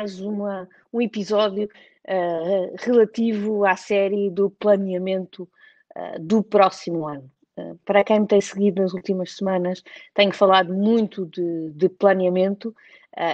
mais 0.00 0.18
uma, 0.18 0.66
um 0.90 1.02
episódio 1.02 1.68
uh, 2.08 2.74
relativo 2.78 3.66
à 3.66 3.76
série 3.76 4.30
do 4.30 4.48
planeamento 4.48 5.46
uh, 5.94 6.18
do 6.18 6.42
próximo 6.42 7.06
ano. 7.06 7.30
Uh, 7.54 7.78
para 7.84 8.02
quem 8.02 8.20
me 8.20 8.26
tem 8.26 8.40
seguido 8.40 8.80
nas 8.80 8.94
últimas 8.94 9.36
semanas, 9.36 9.84
tenho 10.14 10.32
falado 10.32 10.72
muito 10.72 11.26
de, 11.26 11.70
de 11.72 11.88
planeamento 11.90 12.74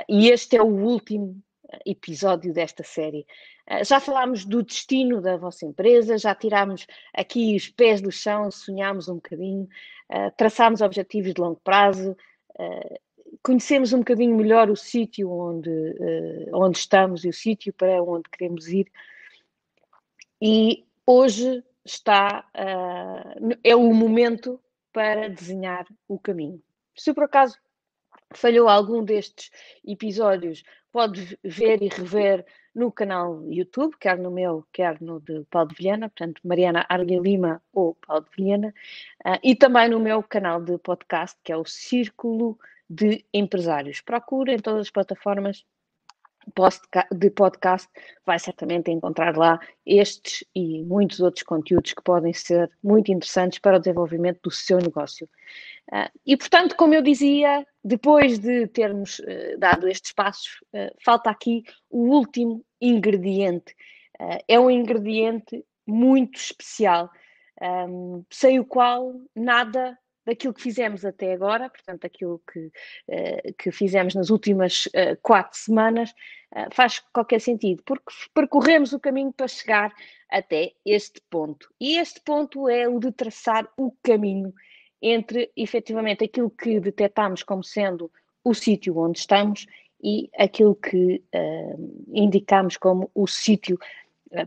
e 0.09 0.29
este 0.31 0.57
é 0.57 0.63
o 0.63 0.67
último 0.67 1.41
episódio 1.85 2.53
desta 2.53 2.83
série. 2.83 3.27
Já 3.85 4.01
falámos 4.01 4.45
do 4.45 4.63
destino 4.63 5.21
da 5.21 5.37
vossa 5.37 5.67
empresa, 5.67 6.17
já 6.17 6.35
tirámos 6.35 6.87
aqui 7.13 7.55
os 7.55 7.69
pés 7.69 8.01
do 8.01 8.11
chão, 8.11 8.51
sonhámos 8.51 9.07
um 9.07 9.17
bocadinho, 9.17 9.69
traçámos 10.37 10.81
objetivos 10.81 11.35
de 11.35 11.41
longo 11.41 11.61
prazo, 11.63 12.17
conhecemos 13.47 13.93
um 13.93 13.99
bocadinho 13.99 14.37
melhor 14.37 14.69
o 14.69 14.75
sítio 14.75 15.31
onde, 15.31 15.71
uh, 15.71 16.51
onde 16.53 16.79
estamos 16.79 17.25
e 17.25 17.29
o 17.29 17.33
sítio 17.33 17.73
para 17.73 18.03
onde 18.03 18.29
queremos 18.29 18.67
ir. 18.67 18.91
E 20.43 20.85
hoje 21.07 21.63
está, 21.85 22.45
uh, 22.53 23.57
é 23.63 23.77
o 23.77 23.95
momento 23.95 24.61
para 24.93 25.29
desenhar 25.29 25.87
o 26.09 26.19
caminho. 26.19 26.61
Se 26.97 27.15
por 27.15 27.23
acaso 27.23 27.57
falhou 28.35 28.69
algum 28.69 29.05
destes 29.05 29.53
episódios, 29.87 30.65
pode 30.91 31.39
ver 31.45 31.81
e 31.83 31.89
rever 31.89 32.45
no 32.75 32.91
canal 32.91 33.45
YouTube, 33.49 33.97
quer 34.01 34.19
no 34.19 34.31
meu, 34.33 34.67
quer 34.73 35.01
no 35.01 35.21
de 35.21 35.45
Paulo 35.49 35.69
de 35.69 35.77
Vilhena, 35.77 36.09
portanto, 36.09 36.41
Mariana 36.43 36.85
Arga 36.89 37.17
Lima 37.17 37.63
ou 37.73 37.95
Paulo 37.95 38.25
de 38.25 38.37
Vilhena, 38.37 38.75
uh, 39.25 39.39
e 39.41 39.55
também 39.55 39.89
no 39.89 40.01
meu 40.01 40.21
canal 40.21 40.61
de 40.61 40.77
podcast, 40.79 41.39
que 41.45 41.53
é 41.53 41.57
o 41.57 41.65
Círculo 41.65 42.59
de 42.89 43.25
empresários. 43.33 44.01
Procure 44.01 44.55
em 44.55 44.59
todas 44.59 44.83
as 44.83 44.91
plataformas 44.91 45.65
de 47.13 47.31
podcast, 47.31 47.89
vai 48.25 48.39
certamente 48.39 48.91
encontrar 48.91 49.37
lá 49.37 49.59
estes 49.85 50.45
e 50.55 50.83
muitos 50.85 51.21
outros 51.21 51.43
conteúdos 51.43 51.93
que 51.93 52.03
podem 52.03 52.33
ser 52.33 52.71
muito 52.83 53.11
interessantes 53.11 53.59
para 53.59 53.77
o 53.77 53.81
desenvolvimento 53.81 54.41
do 54.45 54.51
seu 54.51 54.79
negócio. 54.79 55.29
Uh, 55.93 56.11
e, 56.25 56.37
portanto, 56.37 56.77
como 56.77 56.95
eu 56.95 57.03
dizia, 57.03 57.67
depois 57.83 58.39
de 58.39 58.67
termos 58.69 59.19
uh, 59.19 59.59
dado 59.59 59.89
estes 59.89 60.13
passos, 60.13 60.61
uh, 60.73 60.95
falta 61.05 61.31
aqui 61.31 61.65
o 61.91 62.09
último 62.11 62.65
ingrediente. 62.81 63.75
é 64.47 64.59
um 64.59 64.71
ingrediente 64.71 65.65
muito 65.87 66.39
especial, 66.39 67.11
um, 67.89 68.25
sem 68.31 68.61
o 68.61 68.65
qual 68.65 69.15
nada 69.35 69.99
daquilo 70.27 70.53
que 70.53 70.61
fizemos 70.61 71.05
até 71.05 71.33
agora, 71.33 71.71
portanto, 71.71 72.05
aquilo 72.05 72.43
que, 72.53 72.67
uh, 72.67 73.55
que 73.57 73.71
fizemos 73.71 74.15
nas 74.15 74.29
últimas 74.29 74.87
uh, 74.87 75.17
quatro 75.23 75.57
semanas, 75.57 76.11
uh, 76.53 76.75
faz 76.75 76.99
qualquer 77.13 77.41
sentido, 77.41 77.83
porque 77.85 78.13
percorremos 78.35 78.93
o 78.93 78.99
caminho 78.99 79.33
para 79.33 79.47
chegar 79.47 79.95
até 80.29 80.73
este 80.85 81.21
ponto. 81.31 81.73
E 81.81 81.97
este 81.97 82.21
ponto 82.21 82.69
é 82.69 82.89
o 82.89 82.99
de 82.99 83.13
traçar 83.13 83.69
o 83.77 83.93
caminho 84.03 84.53
entre, 85.01 85.53
efetivamente, 85.57 86.25
aquilo 86.25 86.51
que 86.51 86.81
detectamos 86.81 87.45
como 87.45 87.63
sendo 87.63 88.11
o 88.43 88.53
sítio 88.53 88.99
onde 88.99 89.21
estamos 89.21 89.67
e 90.03 90.29
aquilo 90.37 90.75
que 90.75 91.23
indicamos 92.13 92.77
como 92.77 93.11
o 93.15 93.27
sítio 93.27 93.79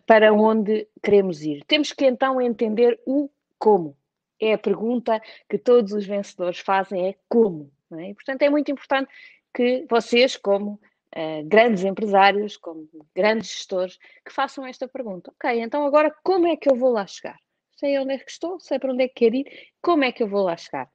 para 0.06 0.34
onde 0.34 0.88
queremos 1.02 1.42
ir. 1.42 1.64
Temos 1.66 1.92
que 1.94 2.06
então 2.06 2.42
entender 2.42 3.00
o 3.06 3.30
como 3.58 3.96
é 4.40 4.54
a 4.54 4.58
pergunta 4.58 5.22
que 5.50 5.58
todos 5.58 5.92
os 5.94 6.06
vencedores 6.06 6.60
fazem, 6.60 7.08
é 7.08 7.16
como. 7.28 7.72
É? 7.98 8.10
E, 8.10 8.14
portanto, 8.14 8.42
é 8.42 8.50
muito 8.50 8.72
importante 8.72 9.10
que 9.54 9.86
vocês, 9.90 10.38
como 10.38 10.80
uh, 11.16 11.44
grandes 11.46 11.84
empresários, 11.84 12.56
como 12.58 12.88
grandes 13.16 13.50
gestores, 13.50 13.98
que 14.26 14.32
façam 14.32 14.66
esta 14.66 14.88
pergunta. 14.88 15.32
Ok, 15.32 15.60
então 15.62 15.86
agora 15.86 16.16
como 16.24 16.48
é 16.48 16.56
que 16.56 16.70
eu 16.70 16.76
vou 16.76 16.92
lá 16.92 17.06
chegar? 17.08 17.38
Sei 17.78 17.98
onde 17.98 18.14
é 18.14 18.18
que 18.18 18.30
estou, 18.30 18.60
sei 18.60 18.78
para 18.78 18.92
onde 18.92 19.04
é 19.04 19.08
que 19.08 19.16
quero 19.16 19.36
ir, 19.36 19.72
como 19.82 20.04
é 20.04 20.12
que 20.12 20.22
eu 20.22 20.28
vou 20.28 20.44
lá 20.44 20.56
chegar? 20.56 20.90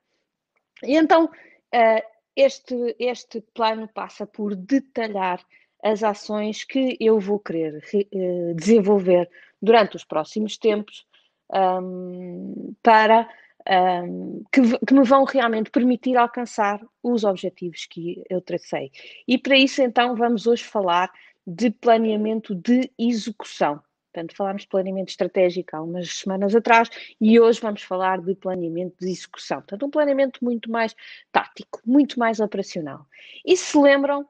E 0.82 0.96
então, 0.96 1.24
uh, 1.24 2.14
este, 2.36 2.94
este 2.98 3.40
plano 3.54 3.88
passa 3.88 4.26
por 4.26 4.54
detalhar 4.54 5.44
as 5.82 6.02
ações 6.02 6.64
que 6.64 6.96
eu 7.00 7.18
vou 7.18 7.38
querer 7.38 7.82
uh, 7.94 8.54
desenvolver 8.54 9.30
durante 9.60 9.96
os 9.96 10.04
próximos 10.04 10.56
tempos 10.58 11.06
um, 11.52 12.74
para 12.82 13.28
um, 13.68 14.42
que, 14.52 14.78
que, 14.86 14.94
me 14.94 15.04
vão 15.04 15.24
realmente 15.24 15.70
permitir 15.70 16.16
alcançar 16.16 16.80
os 17.02 17.24
objetivos 17.24 17.86
que 17.86 18.22
eu 18.28 18.40
tracei. 18.40 18.90
E 19.26 19.38
para 19.38 19.56
isso, 19.56 19.82
então, 19.82 20.14
vamos 20.14 20.46
hoje 20.46 20.64
falar 20.64 21.10
de 21.46 21.70
planeamento 21.70 22.54
de 22.54 22.90
execução. 22.98 23.80
Portanto, 24.12 24.36
falámos 24.36 24.62
de 24.62 24.68
planeamento 24.68 25.10
estratégico 25.10 25.76
há 25.76 25.82
umas 25.82 26.08
semanas 26.08 26.54
atrás 26.54 26.88
e 27.20 27.40
hoje 27.40 27.60
vamos 27.60 27.82
falar 27.82 28.20
de 28.20 28.34
planeamento 28.36 28.94
de 29.00 29.10
execução. 29.10 29.58
Portanto, 29.58 29.86
um 29.86 29.90
planeamento 29.90 30.44
muito 30.44 30.70
mais 30.70 30.94
tático, 31.32 31.80
muito 31.84 32.16
mais 32.16 32.38
operacional. 32.38 33.06
E 33.44 33.56
se 33.56 33.76
lembram, 33.76 34.28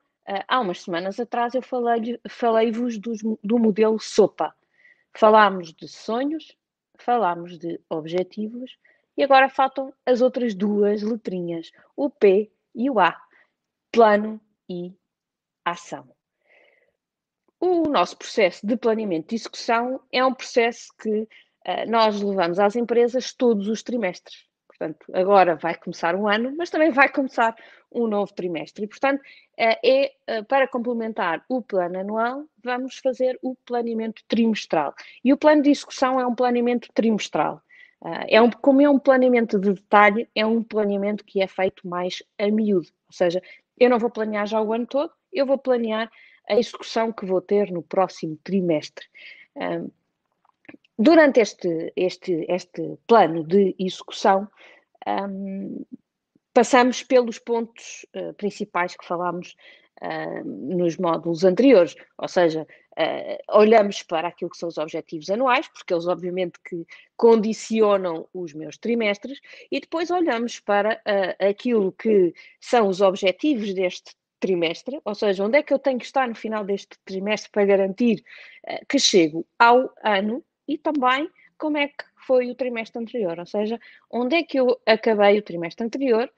há 0.49 0.61
umas 0.61 0.81
semanas 0.81 1.21
atrás 1.21 1.55
eu 1.55 1.61
falei-vos 1.61 2.19
falei 2.31 2.73
do 3.43 3.59
modelo 3.59 3.99
SOPA. 4.01 4.55
Falámos 5.13 5.73
de 5.75 5.87
sonhos, 5.87 6.57
falámos 6.97 7.59
de 7.59 7.81
objetivos 7.89 8.79
e 9.17 9.23
agora 9.23 9.49
faltam 9.49 9.93
as 10.05 10.21
outras 10.21 10.55
duas 10.55 11.03
letrinhas, 11.03 11.71
o 11.97 12.11
P 12.11 12.51
e 12.75 12.91
o 12.91 12.99
A. 12.99 13.21
Plano 13.93 14.41
e 14.69 14.93
ação. 15.65 16.09
O 17.61 17.89
nosso 17.89 18.17
processo 18.17 18.67
de 18.67 18.77
planeamento 18.77 19.33
e 19.33 19.37
execução 19.37 20.01
é 20.11 20.25
um 20.25 20.35
processo 20.35 20.93
que 20.99 21.21
uh, 21.21 21.29
nós 21.89 22.21
levamos 22.21 22.59
às 22.59 22.75
empresas 22.75 23.33
todos 23.33 23.69
os 23.69 23.83
trimestres. 23.83 24.49
Portanto, 24.77 25.07
agora 25.13 25.55
vai 25.55 25.75
começar 25.77 26.15
um 26.17 26.27
ano, 26.27 26.53
mas 26.57 26.71
também 26.71 26.91
vai 26.91 27.09
começar 27.09 27.55
um 27.93 28.07
novo 28.09 28.35
trimestre. 28.35 28.85
E, 28.85 28.89
portanto, 28.89 29.21
uh, 29.21 29.79
é 29.85 30.13
uh, 30.29 30.45
para 30.45 30.67
complementar 30.67 31.45
o 31.49 31.63
plano 31.63 31.99
anual, 31.99 32.45
vamos 32.63 32.99
fazer 32.99 33.39
o 33.41 33.55
planeamento 33.65 34.23
trimestral. 34.27 34.95
E 35.25 35.33
o 35.33 35.37
plano 35.37 35.63
de 35.63 35.71
execução 35.71 36.19
é 36.19 36.27
um 36.27 36.35
planeamento 36.35 36.89
trimestral. 36.93 37.63
Uh, 38.03 38.27
é 38.29 38.43
um, 38.43 38.51
como 38.51 38.83
é 38.83 38.91
um 38.91 38.99
planeamento 38.99 39.59
de 39.59 39.73
detalhe, 39.73 40.29
é 40.35 40.45
um 40.45 40.63
planeamento 40.63 41.25
que 41.25 41.41
é 41.41 41.47
feito 41.47 41.87
mais 41.87 42.23
a 42.39 42.51
miúdo. 42.51 42.89
Ou 43.07 43.13
seja, 43.13 43.41
eu 43.79 43.89
não 43.89 43.99
vou 43.99 44.11
planear 44.11 44.47
já 44.47 44.61
o 44.61 44.73
ano 44.73 44.87
todo, 44.87 45.13
eu 45.33 45.47
vou 45.47 45.57
planear 45.57 46.11
a 46.49 46.59
execução 46.59 47.13
que 47.13 47.25
vou 47.25 47.41
ter 47.41 47.71
no 47.71 47.83
próximo 47.83 48.37
trimestre. 48.43 49.07
Durante 50.99 51.41
este, 51.41 51.93
este, 51.97 52.47
este 52.49 52.99
plano 53.07 53.43
de 53.45 53.75
execução, 53.79 54.49
um, 55.07 55.85
passamos 56.53 57.03
pelos 57.03 57.39
pontos 57.39 58.07
uh, 58.15 58.33
principais 58.35 58.97
que 58.97 59.05
falámos 59.05 59.57
uh, 60.01 60.45
nos 60.45 60.97
módulos 60.97 61.43
anteriores, 61.43 61.97
ou 62.17 62.29
seja, 62.29 62.63
uh, 62.63 63.59
olhamos 63.59 64.05
para 64.05 64.29
aquilo 64.29 64.51
que 64.51 64.57
são 64.57 64.69
os 64.69 64.79
objetivos 64.79 65.29
anuais, 65.31 65.67
porque 65.67 65.93
eles 65.93 66.07
obviamente 66.07 66.61
que 66.61 66.87
condicionam 67.17 68.29
os 68.33 68.55
meus 68.55 68.79
trimestres, 68.79 69.41
e 69.73 69.81
depois 69.81 70.13
olhamos 70.13 70.61
para 70.61 70.95
uh, 70.95 71.45
aquilo 71.45 71.91
que 71.91 72.33
são 72.61 72.87
os 72.87 73.01
objetivos 73.01 73.75
deste 73.75 74.15
trimestre, 74.39 75.01
ou 75.05 75.15
seja, 75.17 75.45
onde 75.45 75.59
é 75.59 75.63
que 75.63 75.75
eu 75.75 75.79
tenho 75.79 75.99
que 75.99 76.05
estar 76.05 76.29
no 76.29 76.37
final 76.37 76.65
deste 76.65 76.97
trimestre 77.05 77.51
para 77.51 77.65
garantir 77.65 78.23
que 78.89 78.99
chego 78.99 79.47
ao 79.59 79.91
ano 80.05 80.45
e 80.67 80.79
também 80.79 81.29
como 81.59 81.77
é 81.79 81.89
que 81.89 82.05
foi 82.27 82.51
o 82.51 82.55
trimestre 82.55 83.01
anterior, 83.01 83.39
ou 83.39 83.47
seja, 83.47 83.79
onde 84.11 84.37
é 84.37 84.43
que 84.43 84.59
eu 84.59 84.81
acabei 84.87 85.39
o 85.39 85.43
trimestre 85.43 85.85
anterior, 85.85 86.31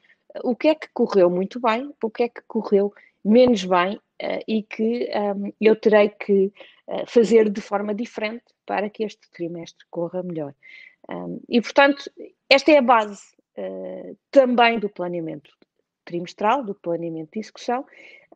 o 0.43 0.55
que 0.55 0.69
é 0.69 0.75
que 0.75 0.89
correu 0.93 1.31
muito 1.31 1.61
bem, 1.61 1.93
o 2.03 2.11
que 2.11 2.25
é 2.25 2.29
que 2.29 2.43
correu 2.47 2.93
menos 3.25 3.65
bem 3.65 3.97
uh, 3.97 4.43
e 4.47 4.63
que 4.63 5.09
um, 5.15 5.53
eu 5.61 5.77
terei 5.77 6.11
que 6.11 6.53
uh, 6.89 7.07
fazer 7.07 7.51
de 7.51 7.61
forma 7.61 7.95
diferente 7.95 8.45
para 8.65 8.91
que 8.91 9.05
este 9.05 9.31
trimestre 9.31 9.85
corra 9.91 10.23
melhor. 10.23 10.55
Um, 11.09 11.41
e, 11.49 11.61
portanto, 11.61 12.11
esta 12.49 12.73
é 12.73 12.79
a 12.79 12.83
base 12.83 13.23
uh, 13.57 14.17
também 14.31 14.79
do 14.79 14.89
planeamento 14.89 15.51
trimestral, 16.05 16.65
do 16.65 16.75
planeamento 16.75 17.33
de 17.33 17.41
execução, 17.41 17.85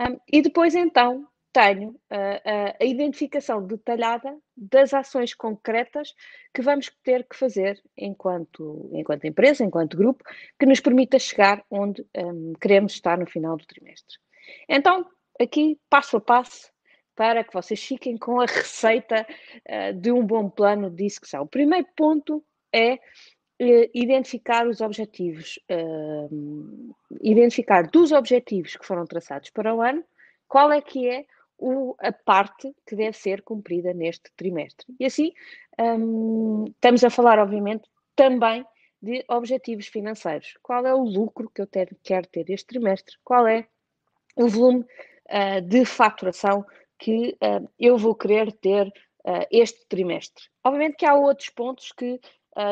um, 0.00 0.18
e 0.32 0.42
depois 0.42 0.74
então 0.74 1.26
tenho 1.52 1.96
a, 2.08 2.76
a 2.80 2.84
identificação 2.84 3.66
detalhada 3.66 4.38
das 4.56 4.94
ações 4.94 5.34
concretas 5.34 6.14
que 6.54 6.62
vamos 6.62 6.90
ter 7.02 7.24
que 7.24 7.36
fazer 7.36 7.82
enquanto, 7.96 8.90
enquanto 8.92 9.26
empresa, 9.26 9.64
enquanto 9.64 9.96
grupo, 9.96 10.24
que 10.58 10.66
nos 10.66 10.80
permita 10.80 11.18
chegar 11.18 11.64
onde 11.70 12.06
um, 12.16 12.52
queremos 12.60 12.92
estar 12.92 13.18
no 13.18 13.26
final 13.26 13.56
do 13.56 13.66
trimestre. 13.66 14.16
Então, 14.68 15.06
aqui, 15.40 15.78
passo 15.88 16.16
a 16.18 16.20
passo, 16.20 16.70
para 17.16 17.44
que 17.44 17.52
vocês 17.52 17.82
fiquem 17.82 18.16
com 18.16 18.40
a 18.40 18.46
receita 18.46 19.26
uh, 19.68 19.92
de 19.92 20.12
um 20.12 20.24
bom 20.24 20.48
plano 20.48 20.88
de 20.88 21.04
execução. 21.04 21.42
O 21.42 21.48
primeiro 21.48 21.86
ponto 21.96 22.44
é 22.72 22.94
uh, 22.94 23.90
identificar 23.92 24.66
os 24.66 24.80
objetivos, 24.80 25.58
uh, 25.70 26.94
identificar 27.20 27.88
dos 27.88 28.12
objetivos 28.12 28.76
que 28.76 28.86
foram 28.86 29.04
traçados 29.04 29.50
para 29.50 29.74
o 29.74 29.82
ano, 29.82 30.04
qual 30.48 30.72
é 30.72 30.80
que 30.80 31.08
é 31.08 31.26
o, 31.60 31.94
a 31.98 32.10
parte 32.10 32.74
que 32.86 32.96
deve 32.96 33.16
ser 33.16 33.42
cumprida 33.42 33.92
neste 33.92 34.30
trimestre. 34.36 34.86
E 34.98 35.04
assim, 35.04 35.32
um, 35.78 36.64
estamos 36.68 37.04
a 37.04 37.10
falar, 37.10 37.38
obviamente, 37.38 37.88
também 38.16 38.64
de 39.02 39.24
objetivos 39.28 39.86
financeiros. 39.86 40.54
Qual 40.62 40.84
é 40.86 40.94
o 40.94 41.04
lucro 41.04 41.50
que 41.54 41.60
eu 41.60 41.66
ter, 41.66 41.96
quero 42.02 42.26
ter 42.26 42.50
este 42.50 42.66
trimestre? 42.66 43.16
Qual 43.22 43.46
é 43.46 43.66
o 44.36 44.48
volume 44.48 44.80
uh, 44.80 45.60
de 45.62 45.84
faturação 45.84 46.64
que 46.98 47.36
uh, 47.42 47.68
eu 47.78 47.96
vou 47.96 48.14
querer 48.14 48.52
ter 48.52 48.86
uh, 48.88 49.46
este 49.50 49.86
trimestre? 49.86 50.44
Obviamente 50.64 50.96
que 50.96 51.06
há 51.06 51.14
outros 51.14 51.50
pontos 51.50 51.92
que, 51.92 52.20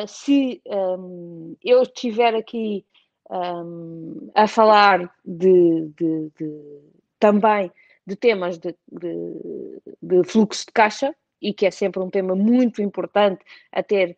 se 0.06 0.60
um, 0.66 1.56
eu 1.62 1.82
estiver 1.82 2.34
aqui 2.34 2.84
um, 3.30 4.28
a 4.34 4.46
falar 4.46 5.10
de, 5.24 5.88
de, 5.96 6.30
de, 6.36 6.80
também 7.18 7.70
de 8.08 8.16
temas 8.16 8.58
de, 8.58 8.74
de, 8.90 10.24
fluxo 10.24 10.66
de 10.66 10.72
caixa, 10.72 11.14
e 11.40 11.52
que 11.52 11.66
é 11.66 11.70
sempre 11.70 12.00
um 12.00 12.10
tema 12.10 12.34
muito 12.34 12.82
importante 12.82 13.44
a 13.70 13.82
ter 13.82 14.16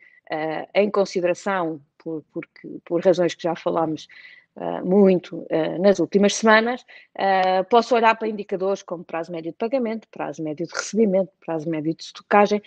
em 0.74 0.88
consideração 0.90 1.80
por, 1.98 2.22
por, 2.32 2.46
por 2.84 3.04
razões 3.04 3.34
que 3.34 3.42
já 3.42 3.54
falámos 3.54 4.08
uh, 4.56 4.84
muito 4.84 5.38
uh, 5.38 5.80
nas 5.80 5.98
últimas 5.98 6.34
semanas, 6.34 6.82
uh, 7.16 7.64
posso 7.68 7.94
olhar 7.94 8.14
para 8.16 8.28
indicadores 8.28 8.82
como 8.82 9.04
prazo 9.04 9.32
médio 9.32 9.52
de 9.52 9.58
pagamento, 9.58 10.08
prazo 10.08 10.42
médio 10.42 10.66
de 10.66 10.72
recebimento, 10.72 11.32
prazo 11.44 11.68
médio 11.68 11.94
de 11.94 12.02
estocagem, 12.04 12.62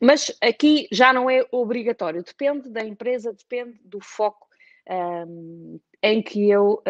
mas 0.00 0.36
aqui 0.40 0.88
já 0.90 1.12
não 1.12 1.28
é 1.28 1.44
obrigatório, 1.50 2.22
depende 2.22 2.68
da 2.68 2.84
empresa, 2.84 3.32
depende 3.32 3.78
do 3.84 4.00
foco 4.00 4.48
em 6.02 6.22
que 6.22 6.50
eu, 6.50 6.82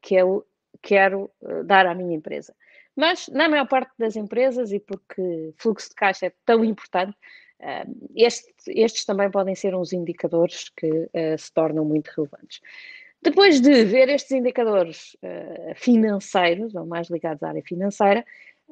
que 0.00 0.14
eu 0.14 0.44
quero 0.82 1.30
dar 1.64 1.86
à 1.86 1.94
minha 1.94 2.16
empresa. 2.16 2.54
Mas 2.96 3.28
na 3.28 3.48
maior 3.48 3.66
parte 3.66 3.92
das 3.98 4.16
empresas, 4.16 4.72
e 4.72 4.78
porque 4.78 5.52
fluxo 5.56 5.88
de 5.88 5.94
caixa 5.96 6.26
é 6.26 6.32
tão 6.44 6.64
importante, 6.64 7.16
este, 8.14 8.52
estes 8.68 9.04
também 9.04 9.30
podem 9.30 9.54
ser 9.54 9.74
uns 9.74 9.92
indicadores 9.92 10.68
que 10.68 10.90
uh, 10.90 11.38
se 11.38 11.52
tornam 11.52 11.84
muito 11.84 12.08
relevantes. 12.08 12.60
Depois 13.22 13.60
de 13.60 13.84
ver 13.84 14.08
estes 14.10 14.32
indicadores 14.32 15.14
uh, 15.14 15.74
financeiros, 15.74 16.74
ou 16.74 16.84
mais 16.84 17.08
ligados 17.08 17.42
à 17.42 17.48
área 17.48 17.62
financeira, 17.62 18.24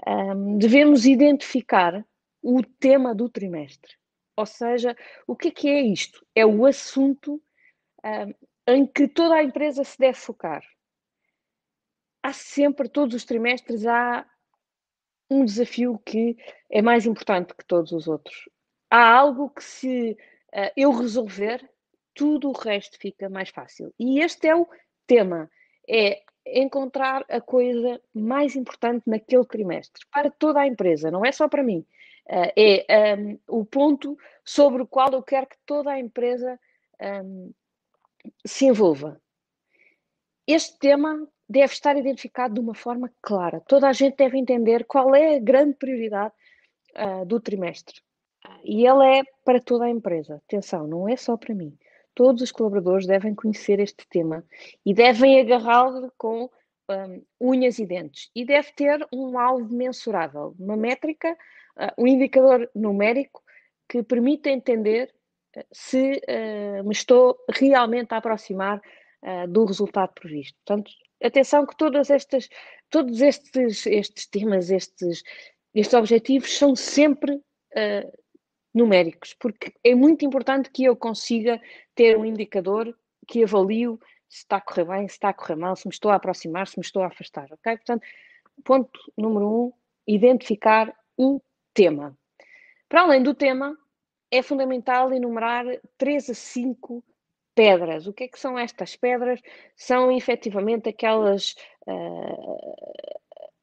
um, 0.06 0.58
devemos 0.58 1.06
identificar 1.06 2.04
o 2.42 2.62
tema 2.62 3.14
do 3.14 3.28
trimestre. 3.28 3.94
Ou 4.36 4.46
seja, 4.46 4.96
o 5.26 5.36
que 5.36 5.48
é 5.48 5.50
que 5.50 5.68
é 5.68 5.80
isto? 5.80 6.24
É 6.34 6.44
o 6.44 6.66
assunto 6.66 7.40
um, 8.04 8.34
em 8.66 8.86
que 8.86 9.08
toda 9.08 9.36
a 9.36 9.42
empresa 9.42 9.84
se 9.84 9.98
deve 9.98 10.18
focar. 10.18 10.62
Há 12.22 12.32
sempre, 12.32 12.88
todos 12.88 13.14
os 13.14 13.24
trimestres, 13.24 13.86
há 13.86 14.24
um 15.30 15.44
desafio 15.44 16.00
que 16.04 16.36
é 16.70 16.82
mais 16.82 17.06
importante 17.06 17.54
que 17.54 17.64
todos 17.64 17.92
os 17.92 18.06
outros 18.06 18.48
há 18.92 19.10
algo 19.10 19.48
que 19.48 19.64
se 19.64 20.12
uh, 20.54 20.70
eu 20.76 20.90
resolver, 20.92 21.66
tudo 22.14 22.50
o 22.50 22.52
resto 22.52 22.98
fica 22.98 23.30
mais 23.30 23.48
fácil. 23.48 23.92
E 23.98 24.20
este 24.20 24.46
é 24.46 24.54
o 24.54 24.68
tema, 25.06 25.50
é 25.88 26.20
encontrar 26.46 27.24
a 27.30 27.40
coisa 27.40 27.98
mais 28.12 28.54
importante 28.54 29.04
naquele 29.06 29.46
trimestre, 29.46 30.04
para 30.12 30.30
toda 30.30 30.60
a 30.60 30.66
empresa, 30.66 31.10
não 31.10 31.24
é 31.24 31.32
só 31.32 31.48
para 31.48 31.62
mim. 31.62 31.86
Uh, 32.26 32.52
é 32.54 33.16
um, 33.16 33.38
o 33.48 33.64
ponto 33.64 34.16
sobre 34.44 34.82
o 34.82 34.86
qual 34.86 35.10
eu 35.12 35.22
quero 35.22 35.46
que 35.46 35.56
toda 35.64 35.90
a 35.90 35.98
empresa 35.98 36.60
um, 37.24 37.50
se 38.46 38.66
envolva. 38.66 39.20
Este 40.46 40.78
tema 40.78 41.26
deve 41.52 41.72
estar 41.72 41.96
identificado 41.96 42.54
de 42.54 42.60
uma 42.60 42.74
forma 42.74 43.12
clara. 43.20 43.60
Toda 43.68 43.88
a 43.88 43.92
gente 43.92 44.16
deve 44.16 44.38
entender 44.38 44.84
qual 44.84 45.14
é 45.14 45.36
a 45.36 45.40
grande 45.40 45.74
prioridade 45.74 46.32
uh, 46.96 47.26
do 47.26 47.38
trimestre. 47.38 48.00
E 48.64 48.86
ele 48.86 49.18
é 49.18 49.22
para 49.44 49.60
toda 49.60 49.84
a 49.84 49.90
empresa. 49.90 50.36
Atenção, 50.46 50.86
não 50.86 51.08
é 51.08 51.16
só 51.16 51.36
para 51.36 51.54
mim. 51.54 51.76
Todos 52.14 52.42
os 52.42 52.52
colaboradores 52.52 53.06
devem 53.06 53.34
conhecer 53.34 53.78
este 53.80 54.06
tema 54.08 54.44
e 54.84 54.92
devem 54.92 55.40
agarrá-lo 55.40 56.12
com 56.18 56.50
um, 56.90 57.22
unhas 57.40 57.78
e 57.78 57.86
dentes. 57.86 58.30
E 58.34 58.44
deve 58.44 58.72
ter 58.72 59.06
um 59.12 59.38
alvo 59.38 59.72
mensurável, 59.74 60.54
uma 60.58 60.76
métrica, 60.76 61.32
uh, 61.76 62.02
um 62.02 62.06
indicador 62.06 62.68
numérico 62.74 63.42
que 63.88 64.02
permita 64.02 64.50
entender 64.50 65.12
se 65.70 66.20
uh, 66.28 66.84
me 66.84 66.92
estou 66.92 67.36
realmente 67.48 68.12
a 68.14 68.16
aproximar 68.16 68.78
uh, 68.78 69.46
do 69.48 69.64
resultado 69.64 70.12
previsto. 70.14 70.56
Portanto, 70.64 70.90
atenção 71.22 71.66
que 71.66 71.76
todas 71.76 72.10
estas, 72.10 72.48
todos 72.90 73.20
estes, 73.20 73.86
estes 73.86 74.26
temas, 74.26 74.70
estes, 74.70 75.22
estes 75.74 75.94
objetivos 75.94 76.56
são 76.56 76.74
sempre 76.76 77.34
uh, 77.36 78.18
numéricos, 78.74 79.34
porque 79.34 79.72
é 79.84 79.94
muito 79.94 80.24
importante 80.24 80.70
que 80.70 80.84
eu 80.84 80.96
consiga 80.96 81.60
ter 81.94 82.16
um 82.16 82.24
indicador 82.24 82.96
que 83.26 83.44
avalio 83.44 84.00
se 84.28 84.38
está 84.38 84.56
a 84.56 84.60
correr 84.60 84.86
bem, 84.86 85.08
se 85.08 85.14
está 85.14 85.28
a 85.28 85.34
correr 85.34 85.56
mal, 85.56 85.76
se 85.76 85.86
me 85.86 85.92
estou 85.92 86.10
a 86.10 86.14
aproximar, 86.14 86.66
se 86.66 86.78
me 86.78 86.84
estou 86.84 87.02
a 87.02 87.08
afastar, 87.08 87.52
ok? 87.52 87.76
Portanto, 87.76 88.06
ponto 88.64 88.98
número 89.16 89.46
um, 89.46 89.72
identificar 90.06 90.94
o 91.18 91.40
tema. 91.74 92.16
Para 92.88 93.02
além 93.02 93.22
do 93.22 93.34
tema, 93.34 93.76
é 94.30 94.42
fundamental 94.42 95.12
enumerar 95.12 95.66
três 95.98 96.30
a 96.30 96.34
cinco 96.34 97.04
pedras. 97.54 98.06
O 98.06 98.12
que 98.12 98.24
é 98.24 98.28
que 98.28 98.38
são 98.38 98.58
estas 98.58 98.96
pedras? 98.96 99.40
São 99.76 100.10
efetivamente 100.10 100.88
aquelas 100.88 101.54
uh, 101.86 102.74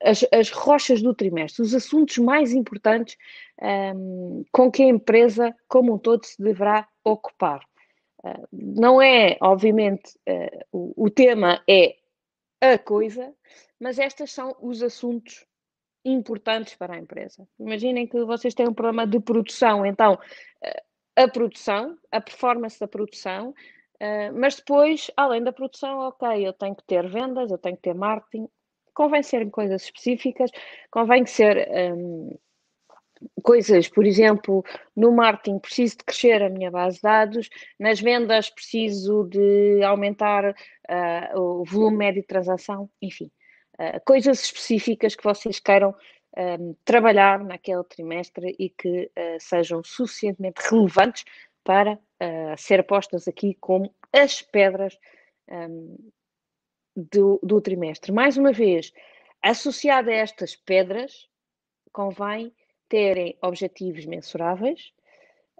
as, 0.01 0.25
as, 0.31 0.49
rochas 0.49 1.01
do 1.01 1.13
trimestre, 1.13 1.61
os 1.61 1.75
assuntos 1.75 2.17
mais 2.17 2.53
importantes 2.53 3.17
um, 3.61 4.45
com 4.51 4.71
que 4.71 4.83
a 4.83 4.87
empresa, 4.87 5.55
como 5.67 5.93
um 5.93 5.97
todo, 5.97 6.25
se 6.25 6.41
deverá 6.41 6.87
ocupar. 7.03 7.61
Uh, 8.23 8.47
não 8.51 9.01
é, 9.01 9.37
obviamente, 9.41 10.17
uh, 10.27 10.65
o, 10.71 11.05
o, 11.05 11.09
tema 11.09 11.61
é 11.67 11.95
a 12.61 12.77
coisa, 12.77 13.33
mas 13.79 13.99
estas 13.99 14.31
são 14.31 14.55
os 14.61 14.81
assuntos 14.81 15.45
importantes 16.05 16.75
para 16.75 16.95
a 16.95 16.99
empresa. 16.99 17.47
Imaginem 17.59 18.07
que 18.07 18.23
vocês 18.23 18.53
têm 18.53 18.67
um 18.67 18.73
problema 18.73 19.05
de 19.05 19.19
produção, 19.19 19.85
então 19.85 20.17
a 21.19 21.27
produção, 21.27 21.97
a 22.11 22.21
performance 22.21 22.79
da 22.79 22.87
produção, 22.87 23.53
mas 24.33 24.55
depois, 24.55 25.11
além 25.17 25.43
da 25.43 25.51
produção, 25.51 25.99
ok, 25.99 26.47
eu 26.47 26.53
tenho 26.53 26.75
que 26.75 26.83
ter 26.83 27.07
vendas, 27.07 27.51
eu 27.51 27.57
tenho 27.57 27.75
que 27.75 27.81
ter 27.81 27.93
marketing, 27.93 28.47
convém 28.93 29.23
serem 29.23 29.49
coisas 29.49 29.83
específicas, 29.83 30.51
convém 30.91 31.25
ser 31.25 31.69
um, 31.93 32.37
coisas, 33.41 33.87
por 33.87 34.05
exemplo, 34.05 34.63
no 34.95 35.11
marketing 35.11 35.59
preciso 35.59 35.97
de 35.97 36.03
crescer 36.03 36.43
a 36.43 36.49
minha 36.49 36.71
base 36.71 36.97
de 36.97 37.03
dados, 37.03 37.49
nas 37.79 37.99
vendas 37.99 38.49
preciso 38.49 39.23
de 39.25 39.81
aumentar 39.83 40.49
uh, 40.49 41.39
o 41.39 41.63
volume 41.65 41.97
médio 41.97 42.21
de 42.21 42.27
transação, 42.27 42.89
enfim, 43.01 43.31
uh, 43.75 43.99
coisas 44.05 44.43
específicas 44.43 45.15
que 45.15 45.23
vocês 45.23 45.59
queiram 45.59 45.95
um, 46.37 46.75
trabalhar 46.85 47.39
naquele 47.43 47.83
trimestre 47.83 48.55
e 48.59 48.69
que 48.69 49.11
sejam 49.39 49.83
suficientemente 49.83 50.61
relevantes 50.69 51.25
para 51.63 51.99
ser 52.57 52.83
postas 52.83 53.27
aqui 53.27 53.55
como 53.61 53.93
as 54.11 54.41
pedras 54.41 54.97
um, 55.49 56.11
do, 56.95 57.39
do 57.41 57.61
trimestre. 57.61 58.11
Mais 58.11 58.37
uma 58.37 58.51
vez, 58.51 58.91
associada 59.41 60.11
a 60.11 60.15
estas 60.15 60.55
pedras, 60.55 61.27
convém 61.91 62.53
terem 62.87 63.37
objetivos 63.41 64.05
mensuráveis 64.05 64.91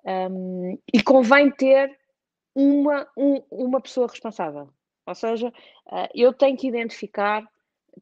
um, 0.06 0.78
e 0.94 1.02
convém 1.02 1.52
ter 1.52 1.98
uma, 2.56 3.08
um, 3.16 3.42
uma 3.50 3.82
pessoa 3.82 4.08
responsável. 4.08 4.70
Ou 5.06 5.16
seja, 5.16 5.48
uh, 5.48 6.08
eu 6.14 6.34
tenho 6.34 6.58
que 6.58 6.68
identificar 6.68 7.48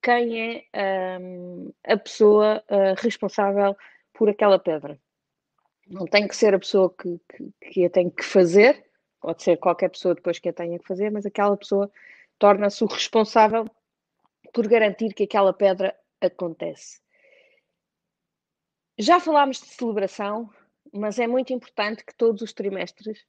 quem 0.01 0.65
é 0.73 1.17
um, 1.19 1.71
a 1.85 1.97
pessoa 1.97 2.63
uh, 2.69 3.01
responsável 3.01 3.75
por 4.13 4.29
aquela 4.29 4.59
pedra. 4.59 4.99
Não 5.89 6.06
tem 6.06 6.27
que 6.27 6.36
ser 6.36 6.53
a 6.53 6.60
pessoa 6.60 6.94
que, 6.94 7.20
que, 7.29 7.72
que 7.72 7.86
a 7.86 7.89
tem 7.89 8.10
que 8.10 8.24
fazer, 8.24 8.86
pode 9.22 9.41
ser 9.41 9.58
qualquer 9.58 9.89
pessoa 9.89 10.15
depois 10.15 10.39
que 10.39 10.50
a 10.50 10.53
tenha 10.53 10.77
que 10.77 10.88
fazer, 10.88 11.12
mas 11.12 11.25
aquela 11.25 11.56
pessoa 11.56 11.91
torna-se 12.38 12.84
o 12.84 12.88
responsável 12.88 13.65
por 14.53 14.67
garantir 14.67 15.13
que 15.13 15.24
aquela 15.24 15.53
pedra 15.53 15.96
acontece. 16.22 17.00
Já 18.98 19.20
falámos 19.20 19.62
de 19.62 19.67
celebração, 19.67 20.50
mas 20.91 21.20
é 21.20 21.27
muito 21.27 21.53
importante 21.53 22.03
que 22.03 22.15
todos 22.15 22.41
os 22.41 22.53
trimestres 22.53 23.25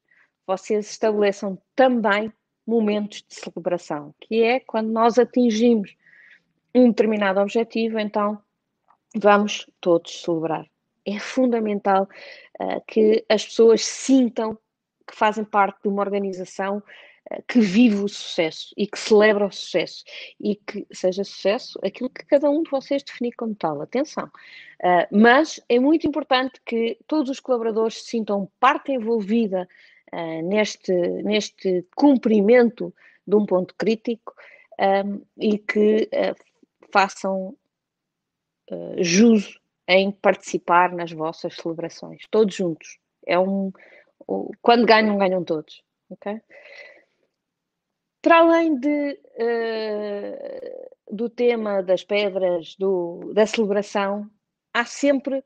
vocês 0.46 0.88
estabeleçam 0.90 1.60
também 1.76 2.32
momentos 2.66 3.22
de 3.22 3.34
celebração, 3.34 4.14
que 4.20 4.42
é 4.42 4.60
quando 4.60 4.90
nós 4.90 5.18
atingimos 5.18 5.94
um 6.74 6.88
determinado 6.88 7.40
objetivo, 7.40 7.98
então 7.98 8.42
vamos 9.14 9.66
todos 9.80 10.22
celebrar. 10.22 10.66
É 11.14 11.18
fundamental 11.18 12.08
uh, 12.60 12.82
que 12.86 13.24
as 13.28 13.44
pessoas 13.44 13.84
sintam 13.84 14.58
que 15.06 15.16
fazem 15.16 15.44
parte 15.44 15.82
de 15.82 15.88
uma 15.88 16.02
organização 16.02 16.82
que 17.46 17.60
vive 17.60 17.96
o 17.96 18.08
sucesso 18.08 18.74
e 18.74 18.86
que 18.86 18.98
celebra 18.98 19.46
o 19.46 19.52
sucesso 19.52 20.02
e 20.40 20.56
que 20.56 20.86
seja 20.90 21.22
sucesso 21.24 21.78
aquilo 21.82 22.08
que 22.08 22.24
cada 22.24 22.48
um 22.48 22.62
de 22.62 22.70
vocês 22.70 23.02
definir 23.02 23.32
como 23.32 23.54
tal. 23.54 23.82
Atenção. 23.82 24.24
Uh, 24.82 25.06
mas 25.10 25.60
é 25.68 25.78
muito 25.78 26.06
importante 26.06 26.58
que 26.64 26.98
todos 27.06 27.30
os 27.30 27.38
colaboradores 27.38 28.02
se 28.02 28.10
sintam 28.10 28.50
parte 28.58 28.92
envolvida 28.92 29.68
neste, 30.42 30.92
neste 31.22 31.86
cumprimento 31.94 32.94
de 33.26 33.36
um 33.36 33.44
ponto 33.44 33.74
crítico 33.74 34.34
um, 34.78 35.20
e 35.36 35.58
que 35.58 36.08
façam 36.92 37.56
uh, 38.70 39.02
jus 39.02 39.57
em 39.88 40.12
participar 40.12 40.92
nas 40.92 41.10
vossas 41.10 41.56
celebrações, 41.56 42.22
todos 42.30 42.54
juntos. 42.54 42.98
É 43.26 43.38
um, 43.38 43.72
quando 44.60 44.84
ganham, 44.84 45.16
ganham 45.16 45.42
todos. 45.42 45.82
Okay? 46.10 46.42
Para 48.20 48.40
além 48.40 48.78
de, 48.78 49.18
uh, 49.38 51.14
do 51.14 51.30
tema 51.30 51.82
das 51.82 52.04
pedras, 52.04 52.76
do, 52.76 53.32
da 53.32 53.46
celebração, 53.46 54.30
há 54.74 54.84
sempre, 54.84 55.42